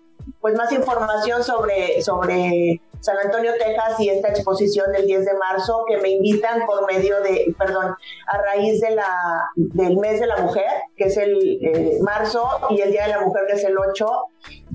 pues 0.45 0.55
más 0.55 0.71
información 0.71 1.43
sobre, 1.43 2.03
sobre 2.03 2.79
San 2.99 3.17
Antonio, 3.17 3.53
Texas 3.57 3.99
y 3.99 4.09
esta 4.09 4.29
exposición 4.29 4.91
del 4.91 5.07
10 5.07 5.25
de 5.25 5.31
marzo 5.39 5.83
que 5.87 5.97
me 5.97 6.11
invitan 6.11 6.67
por 6.67 6.85
medio 6.85 7.19
de, 7.21 7.51
perdón, 7.57 7.95
a 8.27 8.37
raíz 8.37 8.79
de 8.79 8.91
la, 8.91 9.49
del 9.55 9.97
mes 9.97 10.19
de 10.19 10.27
la 10.27 10.37
mujer, 10.37 10.69
que 10.95 11.05
es 11.05 11.17
el 11.17 11.33
eh, 11.63 11.97
marzo, 12.03 12.47
y 12.69 12.79
el 12.79 12.91
Día 12.91 13.07
de 13.07 13.13
la 13.13 13.21
Mujer, 13.21 13.45
que 13.47 13.53
es 13.53 13.63
el 13.63 13.75
8. 13.75 14.05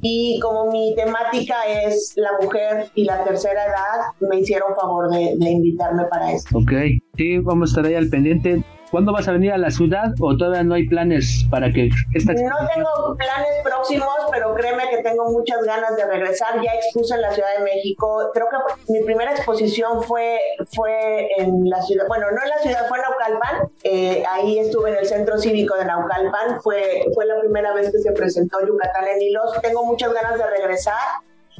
Y 0.02 0.40
como 0.40 0.72
mi 0.72 0.92
temática 0.96 1.64
es 1.68 2.14
la 2.16 2.30
mujer 2.42 2.90
y 2.96 3.04
la 3.04 3.22
tercera 3.22 3.66
edad, 3.66 4.06
me 4.18 4.40
hicieron 4.40 4.74
favor 4.74 5.08
de, 5.08 5.36
de 5.36 5.50
invitarme 5.50 6.04
para 6.06 6.32
esto. 6.32 6.58
Ok, 6.58 6.72
sí, 7.16 7.38
vamos 7.38 7.70
a 7.70 7.70
estar 7.70 7.86
ahí 7.86 7.94
al 7.94 8.08
pendiente. 8.08 8.64
¿Cuándo 8.90 9.12
vas 9.12 9.28
a 9.28 9.32
venir 9.32 9.52
a 9.52 9.58
la 9.58 9.70
ciudad 9.70 10.12
o 10.20 10.36
todavía 10.36 10.64
no 10.64 10.74
hay 10.74 10.88
planes 10.88 11.46
para 11.48 11.70
que 11.70 11.90
esta 12.14 12.32
No 12.32 12.56
tengo 12.74 13.16
planes 13.16 13.48
próximos, 13.62 14.14
pero 14.32 14.52
créeme 14.54 14.88
que 14.90 15.02
tengo 15.02 15.30
muchas 15.30 15.62
ganas 15.64 15.96
de 15.96 16.06
regresar. 16.06 16.60
Ya 16.60 16.72
expuse 16.74 17.14
en 17.14 17.22
la 17.22 17.30
Ciudad 17.30 17.48
de 17.58 17.64
México. 17.64 18.30
Creo 18.34 18.46
que 18.48 18.92
mi 18.92 19.04
primera 19.04 19.30
exposición 19.30 20.02
fue, 20.02 20.40
fue 20.74 21.28
en 21.38 21.70
la 21.70 21.80
ciudad, 21.82 22.06
bueno, 22.08 22.26
no 22.32 22.42
en 22.42 22.48
la 22.48 22.58
ciudad, 22.58 22.88
fue 22.88 22.98
en 22.98 23.04
Naucalpan. 23.04 23.70
Eh, 23.84 24.24
ahí 24.28 24.58
estuve 24.58 24.90
en 24.90 24.96
el 24.96 25.06
Centro 25.06 25.38
Cívico 25.38 25.76
de 25.76 25.84
Naucalpan. 25.84 26.60
Fue, 26.60 27.04
fue 27.14 27.26
la 27.26 27.38
primera 27.40 27.72
vez 27.72 27.92
que 27.92 27.98
se 27.98 28.10
presentó 28.12 28.58
Yucatán 28.66 29.06
en 29.06 29.22
Hilos. 29.22 29.52
Tengo 29.62 29.84
muchas 29.84 30.12
ganas 30.12 30.36
de 30.36 30.46
regresar 30.46 30.98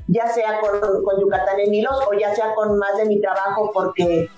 ya 0.09 0.27
sea 0.27 0.59
con, 0.61 1.05
con 1.05 1.21
Yucatán 1.21 1.61
en 1.61 1.73
Hilos 1.73 1.97
o 2.11 2.19
ya 2.19 2.35
sea 2.35 2.53
con 2.55 2.77
más 2.79 2.97
de 2.97 3.05
mi 3.05 3.21
trabajo, 3.21 3.71
porque 3.73 4.29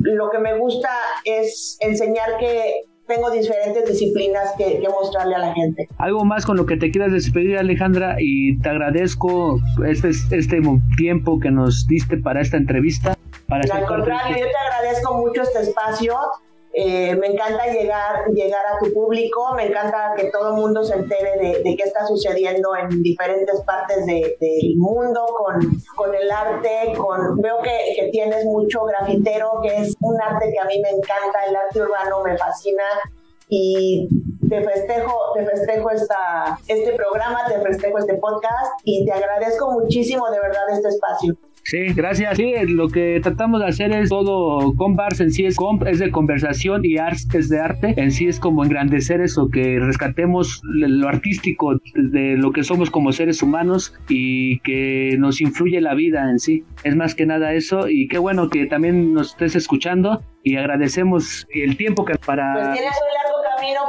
lo 0.00 0.30
que 0.30 0.38
me 0.38 0.58
gusta 0.58 0.88
es 1.24 1.76
enseñar 1.80 2.38
que 2.38 2.84
tengo 3.06 3.30
diferentes 3.30 3.88
disciplinas 3.88 4.54
que, 4.56 4.80
mostrarle 4.88 5.34
a 5.34 5.38
la 5.38 5.54
gente. 5.54 5.88
Algo 5.98 6.24
más 6.24 6.44
con 6.44 6.56
lo 6.56 6.66
que 6.66 6.76
te 6.76 6.90
quieras 6.90 7.12
despedir, 7.12 7.56
Alejandra, 7.56 8.16
y 8.20 8.58
te 8.60 8.68
agradezco 8.68 9.58
este, 9.86 10.10
este 10.10 10.60
tiempo 10.96 11.40
que 11.40 11.50
nos 11.50 11.86
diste 11.88 12.18
para 12.18 12.40
esta 12.42 12.58
entrevista. 12.58 13.16
Para 13.48 13.62
al 13.74 13.86
contrario, 13.86 14.36
yo 14.36 14.44
te 14.44 14.76
agradezco 14.76 15.14
mucho 15.18 15.42
este 15.42 15.60
espacio. 15.62 16.14
Eh, 16.80 17.16
me 17.16 17.26
encanta 17.26 17.66
llegar, 17.66 18.26
llegar 18.32 18.64
a 18.64 18.78
tu 18.78 18.92
público, 18.92 19.52
me 19.56 19.66
encanta 19.66 20.14
que 20.16 20.30
todo 20.30 20.50
el 20.50 20.54
mundo 20.54 20.84
se 20.84 20.94
entere 20.94 21.36
de, 21.36 21.74
qué 21.76 21.82
está 21.82 22.06
sucediendo 22.06 22.68
en 22.76 23.02
diferentes 23.02 23.60
partes 23.62 24.06
del 24.06 24.76
mundo 24.76 25.26
con, 25.36 25.58
con, 25.96 26.14
el 26.14 26.30
arte. 26.30 26.92
Con, 26.96 27.40
veo 27.40 27.56
que, 27.62 27.94
que, 27.96 28.10
tienes 28.12 28.44
mucho 28.44 28.84
grafitero, 28.84 29.58
que 29.60 29.76
es 29.76 29.96
un 30.00 30.22
arte 30.22 30.52
que 30.52 30.60
a 30.60 30.66
mí 30.66 30.80
me 30.80 30.90
encanta, 30.90 31.46
el 31.48 31.56
arte 31.56 31.80
urbano 31.80 32.22
me 32.22 32.38
fascina 32.38 32.84
y 33.48 34.08
te 34.48 34.62
festejo, 34.62 35.32
te 35.34 35.46
festejo 35.46 35.90
esta, 35.90 36.60
este 36.68 36.92
programa, 36.92 37.40
te 37.48 37.60
festejo 37.60 37.98
este 37.98 38.14
podcast 38.18 38.80
y 38.84 39.04
te 39.04 39.10
agradezco 39.10 39.72
muchísimo 39.72 40.30
de 40.30 40.38
verdad 40.38 40.70
este 40.70 40.90
espacio. 40.90 41.36
Sí, 41.68 41.92
gracias. 41.94 42.38
Sí, 42.38 42.54
lo 42.66 42.88
que 42.88 43.20
tratamos 43.22 43.60
de 43.60 43.66
hacer 43.66 43.92
es 43.92 44.08
todo, 44.08 44.72
Bars 44.72 45.20
en 45.20 45.30
sí 45.30 45.44
es, 45.44 45.58
es 45.86 45.98
de 45.98 46.10
conversación 46.10 46.82
y 46.82 46.96
Arts 46.96 47.28
es 47.34 47.50
de 47.50 47.60
arte. 47.60 47.92
En 47.98 48.10
sí 48.10 48.26
es 48.26 48.40
como 48.40 48.64
engrandecer 48.64 49.20
eso, 49.20 49.50
que 49.50 49.78
rescatemos 49.78 50.62
lo 50.64 51.08
artístico 51.08 51.78
de 51.94 52.38
lo 52.38 52.52
que 52.52 52.64
somos 52.64 52.90
como 52.90 53.12
seres 53.12 53.42
humanos 53.42 53.92
y 54.08 54.60
que 54.60 55.16
nos 55.18 55.42
influye 55.42 55.82
la 55.82 55.92
vida 55.94 56.30
en 56.30 56.38
sí. 56.38 56.64
Es 56.84 56.96
más 56.96 57.14
que 57.14 57.26
nada 57.26 57.52
eso 57.52 57.86
y 57.86 58.08
qué 58.08 58.16
bueno 58.16 58.48
que 58.48 58.64
también 58.64 59.12
nos 59.12 59.32
estés 59.32 59.54
escuchando 59.54 60.22
y 60.42 60.56
agradecemos 60.56 61.46
el 61.52 61.76
tiempo 61.76 62.06
que 62.06 62.14
para... 62.14 62.72
Pues 62.72 62.80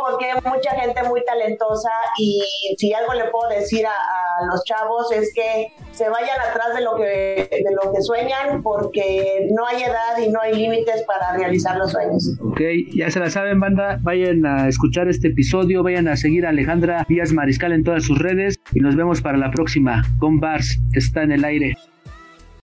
porque 0.01 0.25
hay 0.25 0.39
mucha 0.43 0.71
gente 0.71 1.03
muy 1.03 1.23
talentosa 1.23 1.89
y 2.17 2.41
si 2.77 2.93
algo 2.93 3.13
le 3.13 3.25
puedo 3.25 3.49
decir 3.49 3.85
a, 3.85 3.91
a 3.91 4.45
los 4.45 4.63
chavos 4.63 5.11
es 5.11 5.31
que 5.33 5.73
se 5.91 6.09
vayan 6.09 6.39
atrás 6.39 6.75
de 6.75 6.81
lo 6.81 6.95
que 6.95 7.49
de 7.51 7.75
lo 7.75 7.91
que 7.91 8.01
sueñan 8.01 8.61
porque 8.63 9.47
no 9.51 9.65
hay 9.65 9.83
edad 9.83 10.17
y 10.23 10.29
no 10.29 10.41
hay 10.41 10.53
límites 10.53 11.03
para 11.03 11.33
realizar 11.37 11.77
los 11.77 11.91
sueños. 11.91 12.37
Ok, 12.41 12.61
ya 12.93 13.09
se 13.09 13.19
la 13.19 13.29
saben 13.29 13.59
banda, 13.59 13.99
vayan 14.01 14.45
a 14.45 14.67
escuchar 14.67 15.07
este 15.07 15.29
episodio, 15.29 15.83
vayan 15.83 16.07
a 16.07 16.15
seguir 16.15 16.45
a 16.45 16.49
Alejandra 16.49 17.05
Díaz 17.07 17.31
Mariscal 17.31 17.73
en 17.73 17.83
todas 17.83 18.03
sus 18.03 18.19
redes 18.19 18.59
y 18.73 18.79
nos 18.79 18.95
vemos 18.95 19.21
para 19.21 19.37
la 19.37 19.51
próxima. 19.51 20.03
Con 20.19 20.39
Bars 20.39 20.79
está 20.93 21.23
en 21.23 21.31
el 21.31 21.45
aire. 21.45 21.75